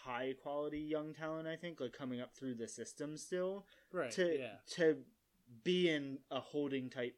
[0.03, 1.47] high quality young talent.
[1.47, 3.65] I think like coming up through the system still.
[3.91, 4.11] Right.
[4.11, 4.47] to yeah.
[4.75, 4.97] to
[5.63, 7.15] be in a holding type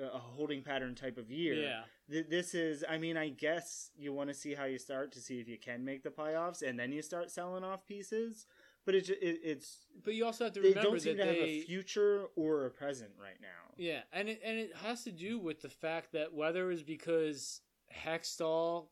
[0.00, 1.54] uh, a holding pattern type of year.
[1.54, 1.80] Yeah.
[2.10, 5.20] Th- This is I mean I guess you want to see how you start to
[5.20, 8.46] see if you can make the playoffs and then you start selling off pieces,
[8.86, 11.30] but it, it it's But you also have to remember they don't seem that to
[11.30, 13.74] have a future or a present right now.
[13.76, 17.60] yeah, and it and it has to do with the fact that whether it's because
[18.04, 18.86] Hextall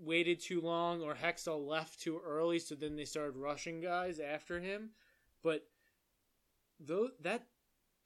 [0.00, 4.60] waited too long or Hextall left too early, so then they started rushing guys after
[4.60, 4.90] him.
[5.42, 5.66] But
[6.80, 7.46] though that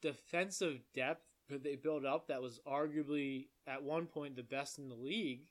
[0.01, 4.89] defensive depth that they built up, that was arguably at one point the best in
[4.89, 5.47] the league,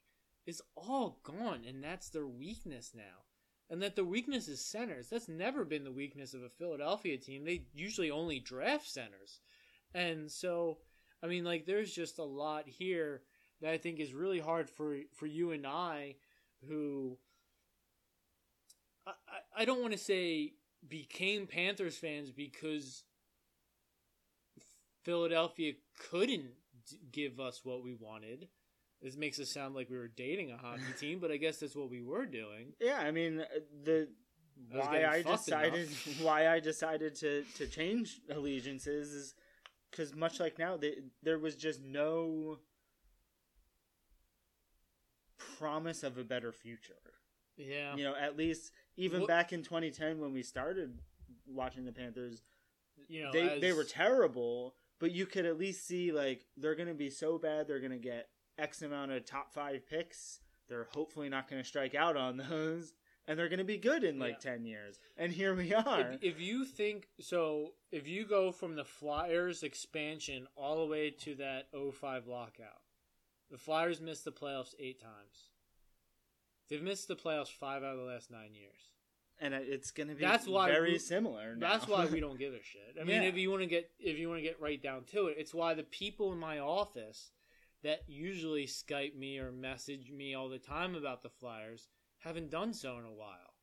[0.46, 3.24] is all gone, and that's their weakness now.
[3.70, 5.08] And that the weakness is centers.
[5.08, 7.44] That's never been the weakness of a Philadelphia team.
[7.44, 9.40] They usually only draft centers.
[9.94, 10.78] And so,
[11.22, 13.22] I mean, like, there's just a lot here
[13.62, 16.16] that I think is really hard for for you and I,
[16.68, 17.16] who
[19.06, 20.54] I, I, I don't want to say
[20.86, 23.04] became Panthers fans because
[25.03, 25.72] Philadelphia
[26.11, 26.50] couldn't
[27.11, 28.48] give us what we wanted.
[29.00, 31.74] This makes us sound like we were dating a hockey team, but I guess that's
[31.74, 32.72] what we were doing.
[32.80, 33.44] Yeah, I mean uh,
[33.84, 34.09] the
[34.72, 36.20] I why I decided enough.
[36.22, 39.34] why I decided to to change allegiances is
[39.92, 42.59] because much like now, they, there was just no
[45.59, 46.94] promise of a better future.
[47.57, 50.98] Yeah, You know, at least even back in 2010 when we started
[51.46, 52.40] watching the Panthers,
[53.09, 56.88] you know, they they were terrible, but you could at least see like they're going
[56.88, 58.28] to be so bad they're going to get
[58.59, 60.40] X amount of top five picks.
[60.68, 62.93] They're hopefully not going to strike out on those,
[63.26, 64.53] and they're going to be good in like Yeah.
[64.53, 64.99] ten years.
[65.16, 66.12] And here we are.
[66.12, 71.11] If, if you think so, if you go from the Flyers expansion all the way
[71.11, 72.80] to that 05 lockout,
[73.51, 75.51] the Flyers missed the playoffs eight times.
[76.70, 78.91] They've missed the playoffs five out of the last nine years.
[79.43, 81.55] And it's going to be That's why very we- similar.
[81.57, 81.72] Now.
[81.72, 82.97] That's why we don't give a shit.
[83.01, 83.28] I mean, Yeah.
[83.28, 85.53] if you want to get if you want to get right down to it, it's
[85.53, 87.32] why the people in my office
[87.82, 91.88] that usually Skype me or message me all the time about the Flyers
[92.20, 93.55] haven't done so in a while.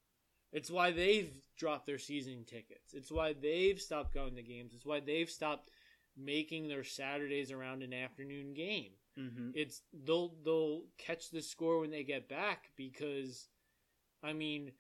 [0.52, 2.94] It's why they've dropped their season tickets.
[2.94, 4.74] It's why they've stopped going to games.
[4.74, 5.70] It's why they've stopped
[6.18, 8.92] making their Saturdays around an afternoon game.
[9.16, 13.48] hmm It's they'll they'll catch the score when they get back because,
[14.22, 14.72] I mean,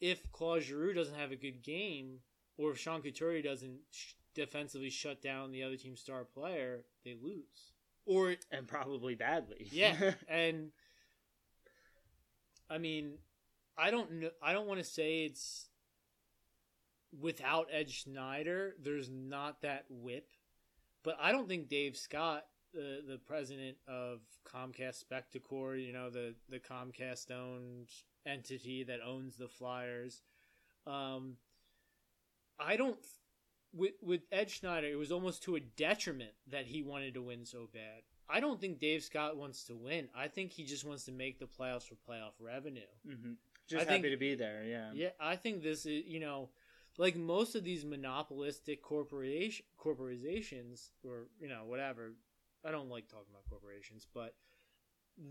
[0.00, 2.20] if Claude Giroux doesn't have a good game,
[2.56, 7.16] or if Sean Couturier doesn't sh- defensively shut down the other team's star player, they
[7.20, 7.72] lose.
[8.06, 9.68] Or and probably badly.
[9.70, 10.70] yeah, and
[12.68, 13.18] I mean,
[13.76, 14.30] I don't know.
[14.42, 15.68] I don't want to say it's
[17.18, 18.74] without Ed Snider.
[18.82, 20.30] There's not that whip,
[21.02, 26.34] but I don't think Dave Scott, the the president of Comcast Spectacor, you know the
[26.48, 27.88] the Comcast owned
[28.26, 30.22] entity that owns the Flyers,
[30.86, 31.36] um,
[32.58, 32.98] I don't.
[33.72, 37.44] With with Ed Snider, it was almost to a detriment that he wanted to win
[37.46, 38.02] so bad.
[38.28, 40.08] I don't think Dave Scott wants to win.
[40.14, 42.80] I think he just wants to make the playoffs for playoff revenue.
[43.06, 43.32] hmm
[43.68, 44.64] Just I think- happy to be there.
[44.64, 44.90] Yeah.
[44.92, 46.50] Yeah, I think this is you know,
[46.98, 52.14] like most of these monopolistic corporation corporations or you know whatever.
[52.64, 54.34] I don't like talking about corporations, but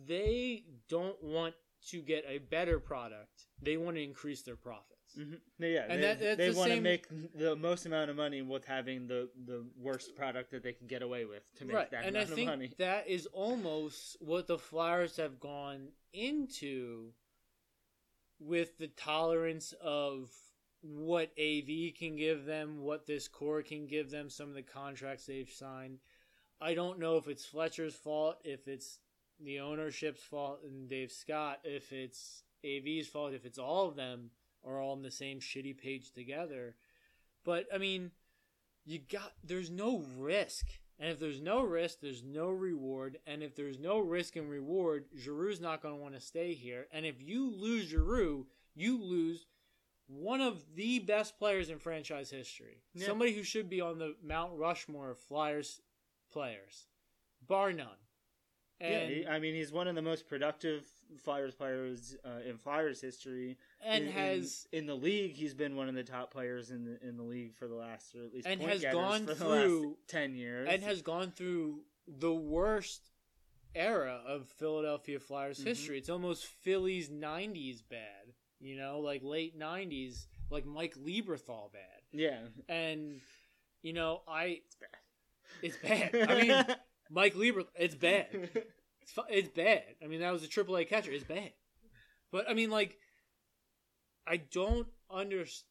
[0.07, 1.55] they don't want
[1.89, 3.47] to get a better product.
[3.61, 5.15] They want to increase their profits.
[5.15, 8.41] hmm Yeah, And they, that- they the want to make the most amount of money
[8.41, 11.91] with having the, the worst product that they can get away with to make right,
[11.91, 12.71] that and I amount think of money.
[12.77, 17.11] that is almost what the Flyers have gone into
[18.39, 20.30] with the tolerance of
[20.82, 25.25] what AV can give them, what this core can give them, some of the contracts
[25.25, 25.99] they've signed.
[26.62, 28.99] I don't know if it's Fletcher's fault, if it's
[29.39, 34.32] the ownership's fault and Dave Scott, if it's AV's fault, if it's all of them
[34.66, 36.76] are all on the same shitty page together.
[37.45, 38.12] But I mean,
[38.86, 40.66] you got there's no risk.
[41.01, 43.20] And if there's no risk, there's no reward.
[43.26, 46.88] And if there's no risk and reward, Giroux's not going to want to stay here.
[46.91, 49.45] And if you lose Giroux, you lose
[50.07, 52.82] one of the best players in franchise history.
[52.93, 53.05] Yeah.
[53.05, 55.80] Somebody who should be on the Mount Rushmore of Flyers
[56.32, 56.88] players,
[57.47, 57.88] bar none.
[58.82, 60.86] yeah, And, he, I mean, he's one of the most productive
[61.23, 63.57] Flyers players uh, in Flyers history.
[63.84, 66.86] and in, in- has in, the league, he's been one of the top players in
[66.86, 70.36] the in the league for the last, or at least And has gone through- ten
[70.36, 73.09] years, and has gone through the worst
[73.75, 75.63] era of Philadelphia Flyers Mhm.
[75.65, 75.97] history.
[75.97, 82.01] It's almost Philly's '90s bad, you know, like late '90s, like Mike Lieberthal bad.
[82.11, 83.19] yeah, And
[83.82, 84.61] you know, I
[85.62, 86.16] it's bad.
[86.30, 86.66] I mean,
[87.10, 88.28] Mike Lieber, it's bad.
[89.02, 89.84] It's fu- it's bad.
[90.04, 91.12] I mean, that was a AAA catcher.
[91.12, 91.52] It's bad.
[92.32, 92.97] But I mean, like,
[94.28, 95.66] I don't understand.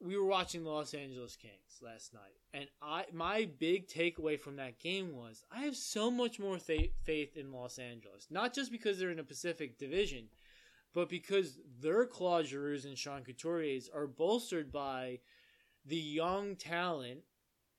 [0.00, 4.56] We were watching the Los Angeles Kings last night, and I my big takeaway from
[4.56, 8.70] that game was I have so much more fa- faith in Los Angeles, not just
[8.70, 10.28] because they're in a Pacific Division,
[10.92, 15.20] but because their Claude Giroux and Sean Couturiers are bolstered by
[15.86, 17.20] the young talent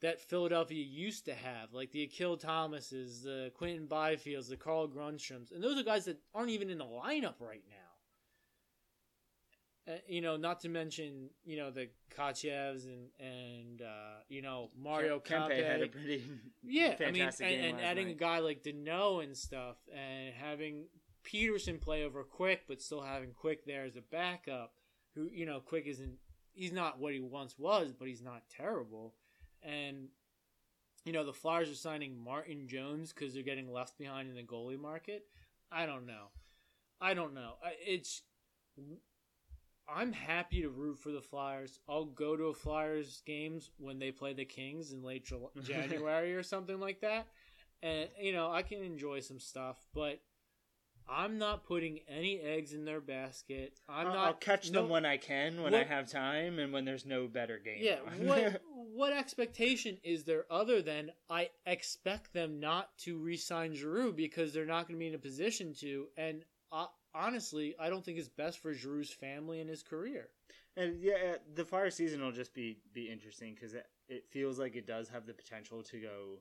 [0.05, 5.51] that Philadelphia used to have, like the Akil Thomases, the Quinton Byfields, the Carl Grundstroms,
[5.51, 7.73] and those are guys that aren't even in the lineup right now.
[9.91, 14.69] Uh, you know, not to mention you know the Kachevs and and uh, you know
[14.79, 15.65] Mario Kempe Kempe.
[15.65, 16.23] had a pretty
[16.63, 18.15] Yeah, I mean, and, and adding night.
[18.15, 20.85] a guy like Danault and stuff, and having
[21.23, 24.73] Petersen play over Quick, but still having Quick there as a backup.
[25.15, 26.19] Who you know, Quick isn't
[26.53, 29.15] he's not what he once was, but he's not terrible.
[29.63, 30.09] And
[31.05, 34.43] you know, the Flyers are signing Martin Jones because they're getting left behind in the
[34.43, 35.25] goalie market.
[35.71, 36.29] I don't know.
[36.99, 37.53] I don't know.
[37.85, 38.23] It's.
[39.87, 41.79] I'm happy to root for the Flyers.
[41.87, 45.31] I'll go to a Flyers games when they play the Kings in late
[45.63, 47.27] January or something like that,
[47.83, 49.77] and you know I can enjoy some stuff.
[49.93, 50.21] But
[51.07, 53.79] I'm not putting any eggs in their basket.
[53.87, 56.73] I'm I'll, not I'll catch no- them when I can, when I have time, and
[56.73, 57.79] when there's no better game.
[57.79, 58.61] Yeah, what
[58.93, 64.65] what expectation is there other than I expect them not to re-sign Giroux because they're
[64.65, 68.29] not going to be in a position to, and uh, honestly, I don't think it's
[68.29, 70.29] best for Giroux's family and his career.
[70.77, 74.75] And yeah, the fire season will just be be interesting because it, it feels like
[74.75, 76.39] it does have the potential to go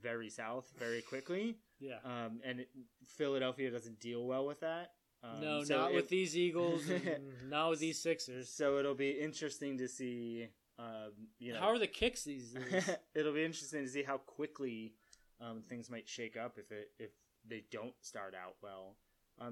[0.00, 1.56] very south very quickly.
[1.80, 2.68] Yeah, Um, and it,
[3.06, 4.92] Philadelphia doesn't deal well with that.
[5.24, 8.48] Um, no, so not it- with these Eagles, and not with these Sixers.
[8.48, 10.48] So it'll be interesting to see.
[10.78, 12.90] Um, you know, How are the kicks these days?
[13.14, 14.94] it'll be interesting to see how quickly
[15.40, 17.10] um, things might shake up if it if
[17.46, 18.96] they don't start out well.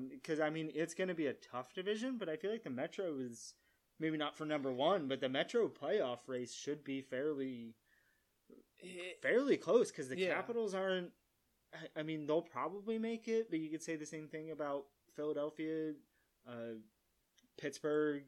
[0.08, 2.70] Because I mean, it's going to be a tough division, but I feel like the
[2.70, 3.54] Metro is
[3.98, 7.74] maybe not for number one, but the Metro playoff race should be fairly
[8.82, 10.34] It- fairly close because the Yeah.
[10.34, 11.12] Capitals aren't.
[11.72, 14.86] I- I mean, they'll probably make it, but you could say the same thing about
[15.14, 15.94] Philadelphia,
[16.46, 16.74] uh,
[17.56, 18.24] Pittsburgh,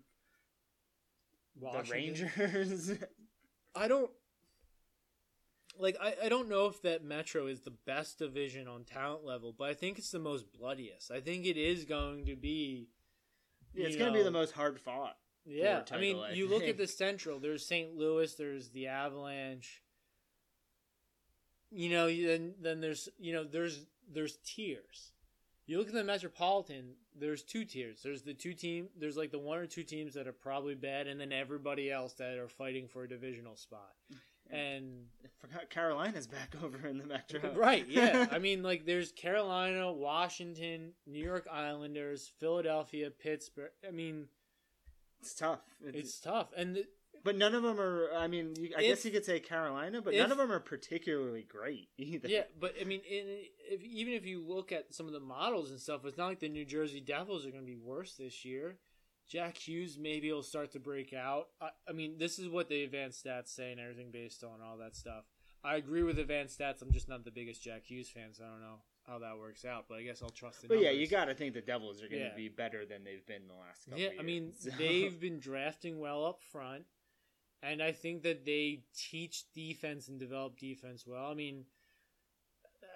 [1.57, 2.93] the Rangers.
[3.75, 4.11] I don't
[5.79, 9.55] like I, I don't know if that Metro is the best division on talent level,
[9.57, 11.11] but I think it's the most bloodiest.
[11.11, 12.89] I think it is going to be
[13.75, 15.17] yeah, it's to be the most hard fought.
[15.45, 17.41] Yeah, I mean, you look at the Central.
[17.41, 17.97] There's St.
[17.97, 18.33] Louis.
[18.35, 19.83] There's the Avalanche.
[21.75, 25.13] You know, then then there's you know there's there's tiers.
[25.67, 26.95] You look at the Metropolitan.
[27.19, 28.01] There's two tiers.
[28.03, 28.89] There's the two team.
[28.99, 32.15] There's like the one or two teams that are probably bad, and then everybody else
[32.15, 33.93] that are fighting for a divisional spot.
[34.13, 34.55] Mm-hmm.
[34.55, 37.53] And I forgot Carolina's back over in the Metro.
[37.57, 38.27] right, yeah.
[38.33, 43.71] I mean, like there's Carolina, Washington, New York Islanders, Philadelphia, Pittsburgh.
[43.87, 44.27] I mean,
[45.21, 45.61] it's tough.
[45.85, 46.85] It's, it's tough, and the,
[47.25, 48.11] but none of them are.
[48.15, 50.51] I mean, you, I If- guess you could say Carolina, but if- none of them
[50.53, 52.29] are particularly great either.
[52.29, 55.71] Yeah, but I mean, in, if, even if you look at some of the models
[55.71, 58.45] and stuff, it's not like the New Jersey Devils are going to be worse this
[58.45, 58.79] year.
[59.29, 61.49] Jack Hughes maybe will start to break out.
[61.61, 64.77] I, I mean, this is what the advanced stats say and everything based on all
[64.79, 65.25] that stuff.
[65.65, 66.83] I agree with advanced stats.
[66.83, 69.65] I'm just not the biggest Jack Hughes fan, so I don't know how that works
[69.65, 69.87] out.
[69.89, 72.09] But I guess I'll trust the But yeah, you got to think the Devils are
[72.09, 72.35] going to Yeah.
[72.35, 74.21] be better than they've been the last couple Yeah, years.
[74.21, 76.85] I mean, So- they've been drafting well up front,
[77.63, 81.31] and I think that they teach defense and develop defense well.
[81.31, 81.65] I mean,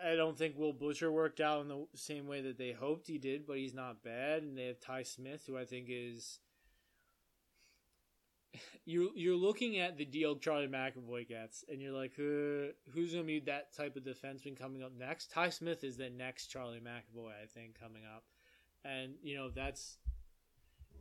[0.05, 3.19] I don't think Will Butcher worked out in the same way that they hoped he
[3.19, 4.43] did, but he's not bad.
[4.43, 6.41] And they have Ty Smith, who I think is.
[8.85, 13.23] you're you're looking at the deal Charlie McAvoy gets, and you're like, uh, who's going
[13.23, 15.31] to be that type of defenseman coming up next?
[15.31, 18.25] Ty Smith is the next Charlie McAvoy, I think, coming up,
[18.85, 19.99] and you know that's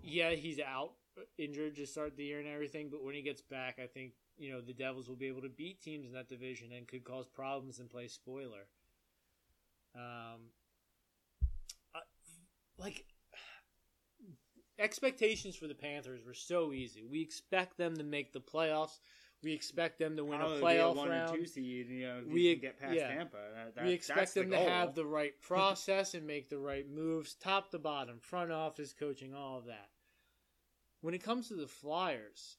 [0.03, 0.91] yeah, he's out
[1.37, 4.51] injured to start the year and everything, but when he gets back, I think you
[4.51, 7.27] know the Devils will be able to beat teams in that division and could cause
[7.27, 8.67] problems and play spoiler.
[9.95, 10.51] Um,
[11.93, 11.99] I,
[12.77, 13.05] like
[14.79, 17.03] expectations for the Panthers were so easy.
[17.03, 18.99] We expect them to make the playoffs.
[19.43, 21.87] We expect them to win Probably a playoff one round two seed.
[21.89, 23.15] You know, We- can get past yeah.
[23.15, 23.37] Tampa.
[23.53, 26.57] That, that, we expect that's the them to have the right process and make the
[26.57, 29.89] right moves, top to bottom, front office, coaching, all of that.
[31.05, 32.57] When it comes to the Flyers,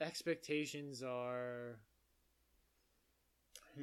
[0.00, 1.78] expectations are.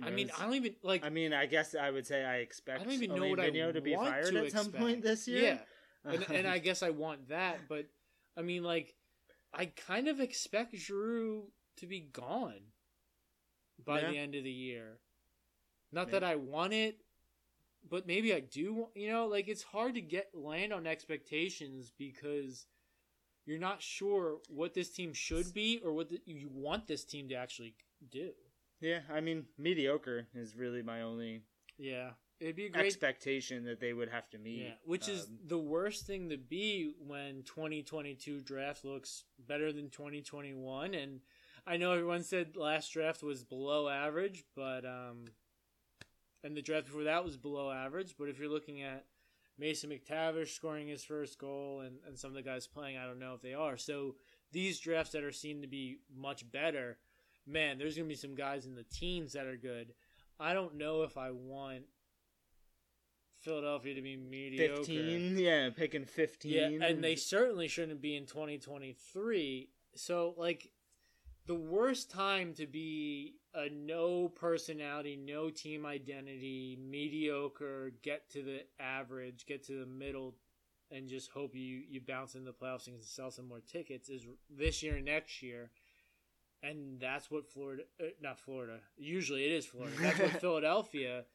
[0.01, 0.31] I mean.
[0.35, 1.05] I don't even like.
[1.05, 2.81] I mean, I guess I would say I expect.
[2.81, 4.77] I don't even know what I to be want fired to at some expect.
[4.83, 5.59] point this year.
[6.03, 7.85] Yeah, and, and I guess I want that, but
[8.35, 8.95] I mean, like,
[9.53, 11.43] I kind of expect Giroux
[11.75, 12.61] to be gone
[13.85, 14.09] by Yeah.
[14.09, 14.97] the end of the year.
[15.91, 16.13] Not Yeah.
[16.13, 16.97] that I want it,
[17.87, 18.73] but maybe I do.
[18.73, 22.65] want- You know, like it's hard to get land on expectations because
[23.47, 27.29] you're not sure what this team should be or what the, you want this team
[27.29, 27.73] to actually
[28.11, 28.31] do.
[28.81, 31.41] yeah, I mean, mediocre is really my only
[31.77, 34.65] Yeah, it'd be a great expectation that they would have to meet.
[34.65, 39.89] Yeah, which is Um, the worst thing to be when 2022 draft looks better than
[39.89, 40.93] 2021.
[40.93, 41.21] And
[41.65, 45.25] I know everyone said last draft was below average, but um,
[46.43, 48.15] and the draft before that was below average.
[48.19, 49.05] But if you're looking at
[49.59, 53.19] Mason McTavish scoring his first goal and, and some of the guys playing, I don't
[53.19, 53.77] know if they are.
[53.77, 54.15] So
[54.51, 56.97] these drafts that are seen to be much better,
[57.45, 59.93] man, there's gonna be some guys in the teams that are good.
[60.39, 61.83] I don't know if I want
[63.39, 64.77] Philadelphia to be mediocre.
[64.77, 65.37] fifteen.
[65.37, 66.79] Yeah, picking fifteen.
[66.79, 69.69] Yeah, and they certainly shouldn't be in 2023.
[69.95, 70.71] So, like,
[71.45, 78.61] the worst time to be a no personality, no team identity, mediocre, get to the
[78.79, 80.35] average, get to the middle,
[80.91, 84.25] and just hope you, you bounce in the playoffs and sell some more tickets is
[84.49, 85.71] this year and next year.
[86.61, 89.95] And that's what Florida, uh, not Florida, usually it is Florida.
[89.99, 91.25] That's what Philadelphia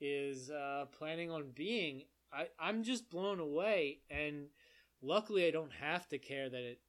[0.00, 2.02] is uh, planning on being.
[2.32, 4.00] I, I'm just blown away.
[4.10, 4.46] And
[5.02, 6.80] luckily, I don't have to care that it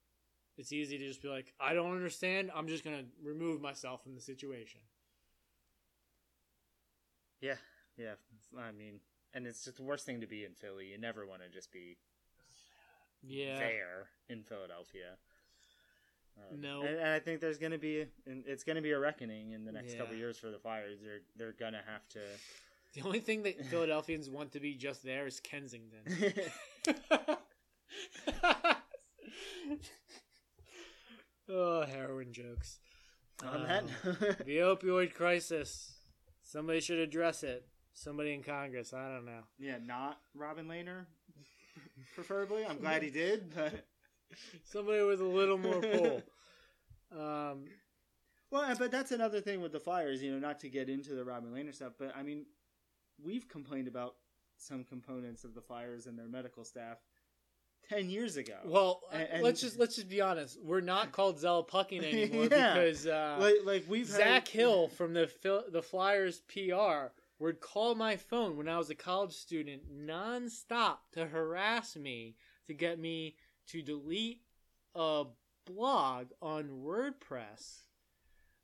[0.57, 2.51] it's easy to just be like, I don't understand.
[2.55, 4.81] I'm just gonna remove myself from the situation.
[7.41, 7.55] Yeah,
[7.97, 8.13] yeah.
[8.57, 8.99] I mean,
[9.33, 10.87] and it's just the worst thing to be in Philly.
[10.87, 11.97] You never want to just be
[13.21, 15.17] yeah there in Philadelphia.
[16.37, 18.99] Um, no, and, and, I think there's going to be it's going to be a
[18.99, 19.99] reckoning in the next yeah.
[19.99, 20.99] couple years for the Flyers.
[21.03, 22.19] They're they're going to have to.
[22.93, 25.99] The only thing that Philadelphians want to be just there is Kensington.
[31.53, 32.79] Oh, heroin jokes.
[33.45, 35.93] On um, that, the opioid crisis.
[36.43, 37.67] Somebody should address it.
[37.93, 38.93] Somebody in Congress.
[38.93, 39.41] I don't know.
[39.59, 41.05] Yeah, not Robin Lehner,
[42.15, 42.65] preferably.
[42.65, 43.85] I'm glad he did, but
[44.63, 46.21] somebody with a little more pull.
[47.11, 47.65] Um,
[48.49, 50.23] well, but that's another thing with the Flyers.
[50.23, 52.47] You know, not to get into the Robin Lehner stuff, but I mean,
[53.23, 54.15] we've complained about
[54.57, 56.97] some components of the Flyers and their medical staff
[57.89, 58.57] ten years ago.
[58.65, 60.57] Well, and, let's just let's just be honest.
[60.63, 62.73] We're not called Zelepucking anymore yeah.
[62.73, 64.59] because uh, like, like we've Zach had...
[64.59, 65.29] Hill from the
[65.71, 71.25] the Flyers PR would call my phone when I was a college student nonstop to
[71.25, 72.35] harass me
[72.67, 73.35] to get me
[73.67, 74.41] to delete
[74.95, 75.25] a
[75.65, 77.81] blog on WordPress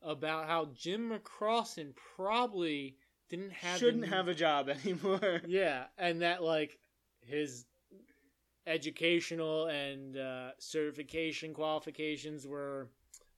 [0.01, 2.95] about how Jim McCrossin probably
[3.29, 5.41] didn't have shouldn't have a job anymore.
[5.47, 6.77] Yeah, and that like
[7.21, 7.65] his
[8.69, 12.87] educational and uh, certification qualifications were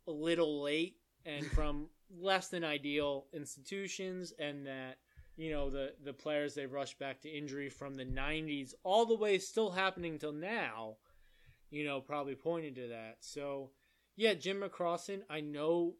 [0.07, 1.87] a little late and from
[2.19, 4.97] less than ideal institutions, and that
[5.37, 9.15] you know the the players they rushed back to injury from the 90s all the
[9.15, 10.97] way still happening till now
[11.69, 13.17] you know probably pointed to that.
[13.21, 13.71] So
[14.15, 15.95] yeah jim mccrossin i know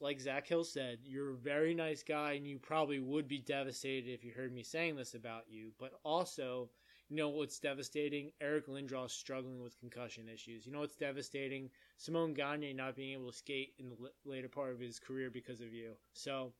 [0.00, 4.10] like zach hill said you're a very nice guy and you probably would be devastated
[4.10, 6.68] if you heard me saying this about you but also
[7.08, 8.30] you know what's devastating?
[8.40, 10.66] Eric Lindros struggling with concussion issues.
[10.66, 11.70] You know what's devastating?
[11.96, 15.60] Simon Gagne not being able to skate in the later part of his career because
[15.60, 15.92] of you.
[16.12, 16.52] So.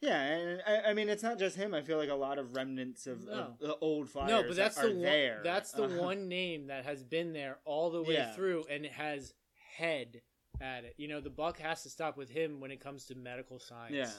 [0.00, 1.74] Yeah, and I, I mean it's not just him.
[1.74, 3.32] I feel like a lot of remnants of, no.
[3.32, 4.30] of the old flyers.
[4.30, 5.40] No, but that's the one, there.
[5.44, 8.32] That's the uh, one name that has been there all the way yeah.
[8.32, 9.32] through, and it has
[9.76, 10.22] head
[10.60, 10.94] at it.
[10.96, 13.94] You know, the buck has to stop with him when it comes to medical science.
[13.94, 14.10] Yeah,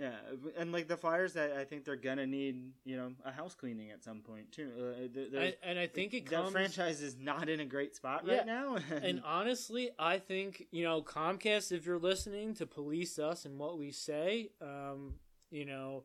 [0.00, 0.12] yeah,
[0.56, 3.90] and like the Flyers, I, I think they're gonna need you know a house cleaning
[3.90, 4.70] at some point too.
[4.78, 6.46] Uh, and, and, I think it comes.
[6.46, 8.38] That franchise is not in a great spot yeah.
[8.38, 8.78] right now.
[9.02, 13.78] and honestly, I think you know Comcast, if you're listening to police us and what
[13.78, 15.16] we say, um,
[15.50, 16.04] you know,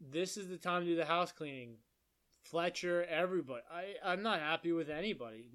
[0.00, 1.78] this is the time to do the house cleaning.
[2.42, 3.62] Fletcher, everybody.
[3.68, 5.48] I I'm not happy with anybody.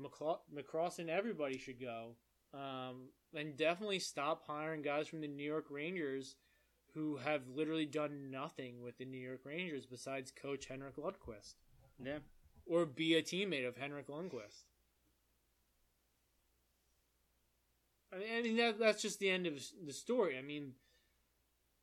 [0.53, 2.17] McCrossin, everybody should go.
[2.53, 6.35] Um, and definitely stop hiring guys from the New York Rangers
[6.93, 11.55] who have literally done nothing with the New York Rangers besides coach Henrik Lundqvist.
[12.03, 12.19] Yeah.
[12.65, 14.65] Or be a teammate of Henrik Lundqvist.
[18.13, 19.53] I mean, I mean that, that's just the end of
[19.85, 20.37] the story.
[20.37, 20.73] I mean,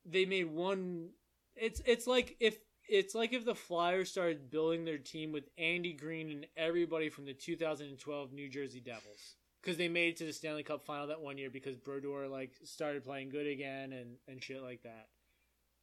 [0.05, 1.09] they made one.
[1.55, 5.93] It's it's like if it's like if the Flyers started building their team with Andy
[5.93, 10.33] Greene and everybody from the 2012 New Jersey Devils because they made it to the
[10.33, 14.43] Stanley Cup final that one year because Brodeur like started playing good again and and
[14.43, 15.07] shit like that.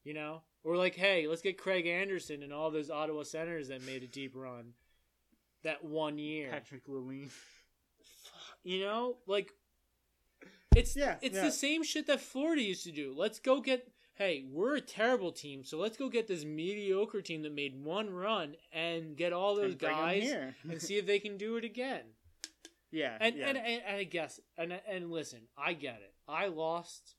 [0.05, 3.85] You know, or like, hey, let's get Craig Anderson and all those Ottawa Senators that
[3.85, 4.75] made a deep run
[5.65, 6.51] that one year.
[6.51, 7.31] Patrick Lalime.
[8.63, 9.53] You know, like
[10.75, 11.45] it's yeah, it's yeah.
[11.45, 13.15] the same shit that Florida used to do.
[13.17, 13.89] Let's go get.
[14.15, 18.09] Hey, we're a terrible team, so let's go get this mediocre team that made one
[18.09, 20.35] run and get all those guys
[20.69, 22.03] and see if they can do it again.
[22.91, 23.49] Yeah, and, yeah.
[23.49, 26.15] And, and and I guess and and listen, I get it.
[26.29, 27.17] I lost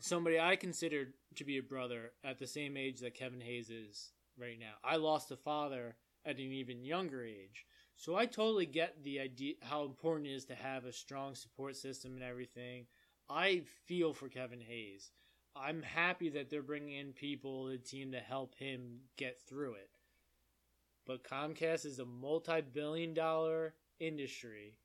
[0.00, 4.12] somebody I considered to be a brother at the same age that Kevin Hayes is
[4.38, 4.74] right now.
[4.84, 7.66] I lost a father at an even younger age.
[7.96, 11.76] So I totally get the idea how important it is to have a strong support
[11.76, 12.86] system and everything.
[13.28, 15.10] I feel for Kevin Hayes.
[15.54, 19.90] I'm happy that they're bringing in people, the team to help him get through it.
[21.06, 24.78] But Comcast is a multi-billion dollar industry.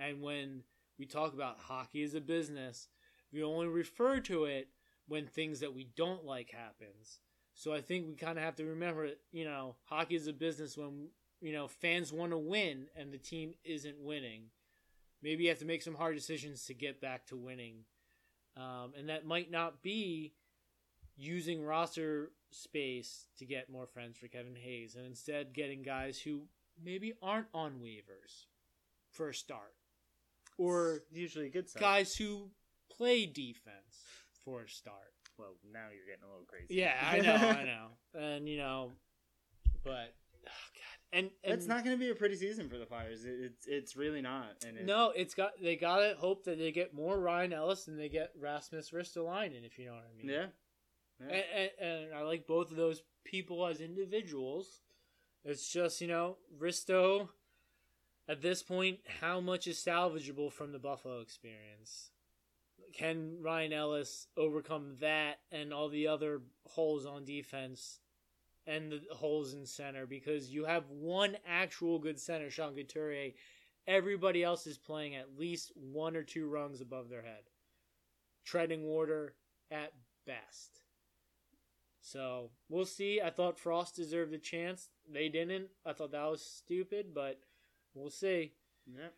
[0.00, 0.62] And when
[0.98, 2.88] we talk about hockey as a business,
[3.32, 4.68] we only refer to it
[5.06, 7.20] when things that we don't like happens.
[7.54, 10.76] So I think we kind of have to remember, you know, hockey is a business
[10.76, 11.08] when,
[11.40, 14.50] you know, fans want to win and the team isn't winning.
[15.22, 17.84] maybe you have to make some hard decisions to get back to winning.
[18.56, 20.34] Um, and that might not be
[21.16, 26.42] using roster space to get more friends for Kevin Hayes and instead getting guys who
[26.82, 28.46] maybe aren't on waivers
[29.14, 29.74] for a start.
[30.58, 31.80] Or usually a good sign.
[31.80, 32.50] guys who
[32.96, 34.04] play defense
[34.44, 35.12] for a start.
[35.38, 36.66] Well, now you're getting a little crazy.
[36.74, 38.20] Yeah, I know, I know.
[38.20, 38.92] And you know,
[39.82, 40.14] but
[40.46, 41.18] oh god.
[41.18, 43.24] And, and It's not going to be a pretty season for the Flyers.
[43.24, 44.64] It, it's it's really not.
[44.66, 47.84] And it, No, it's got they got to hope that they get more Ryan Ellis
[47.84, 50.28] than they get Rasmus Ristolainen, if you know what I mean.
[50.32, 50.46] Yeah.
[51.20, 51.34] yeah.
[51.34, 54.82] And, and, and I like both of those people as individuals.
[55.44, 57.28] It's just you know Risto.
[58.26, 62.10] At this point, how much is salvageable from the Buffalo experience?
[62.94, 67.98] Can Ryan Ellis overcome that and all the other holes on defense
[68.66, 70.06] and the holes in center?
[70.06, 73.32] Because you have one actual good center, Sean Couturier.
[73.86, 77.50] Everybody else is playing at least one or two rungs above their head,
[78.46, 79.34] treading water
[79.70, 79.92] at
[80.26, 80.80] best.
[82.00, 83.20] So we'll see.
[83.20, 84.88] I thought Frost deserved a chance.
[85.10, 85.68] They didn't.
[85.84, 87.40] I thought that was stupid, but
[87.94, 88.52] we'll see.
[88.86, 89.08] yeah.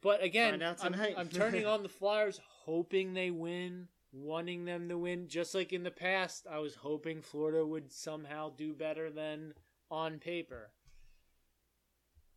[0.00, 0.94] But again, I'm.
[1.16, 5.28] I'm turning on the Flyers, hoping they win, wanting them to win.
[5.28, 9.52] Just like in the past, I was hoping Florida would somehow do better than
[9.90, 10.70] on paper.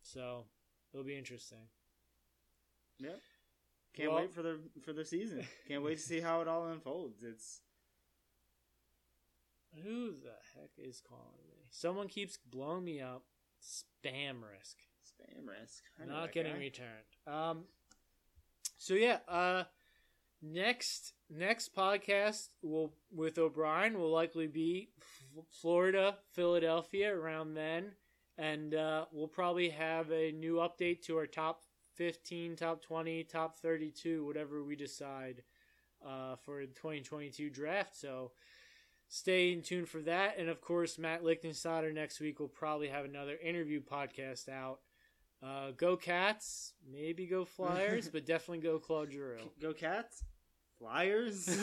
[0.02, 0.44] So
[0.92, 1.68] it'll be interesting.
[2.98, 3.10] Yeah.
[3.94, 5.46] Can't Well- wait for the for the season.
[5.66, 7.22] Can't wait to see how it all unfolds.
[7.22, 7.62] It's
[9.82, 11.66] Who the heck is calling me?
[11.70, 13.24] Someone keeps blowing me up.
[13.62, 14.76] Spam risk.
[15.16, 15.82] Spam risk.
[16.06, 16.58] Not getting guy.
[16.58, 16.88] returned.
[17.26, 17.64] Um.
[18.76, 19.64] So yeah, uh,
[20.42, 27.92] next next podcast will with O'Brien will likely be F- Florida, Philadelphia around then,
[28.36, 31.62] and uh, we'll probably have a new update to our top
[31.94, 35.42] fifteen, top twenty, top thirty-two, whatever we decide
[36.06, 37.96] uh, for the twenty twenty-two draft.
[37.96, 38.32] So.
[39.08, 43.04] Stay in tune for that, and of course, Matt Lichtensteiner next week will probably have
[43.04, 44.80] another interview podcast out.
[45.42, 49.50] Uh, go Cats, maybe go Flyers, but definitely go Claude Giroux.
[49.60, 50.24] Go Cats.
[50.78, 51.48] Flyers.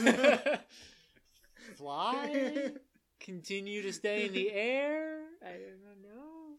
[1.76, 2.72] Fly,
[3.20, 5.20] continue to stay in the air.
[5.42, 6.58] I don't know.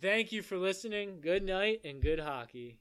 [0.00, 1.20] Thank you for listening.
[1.20, 2.78] Good night and good hockey.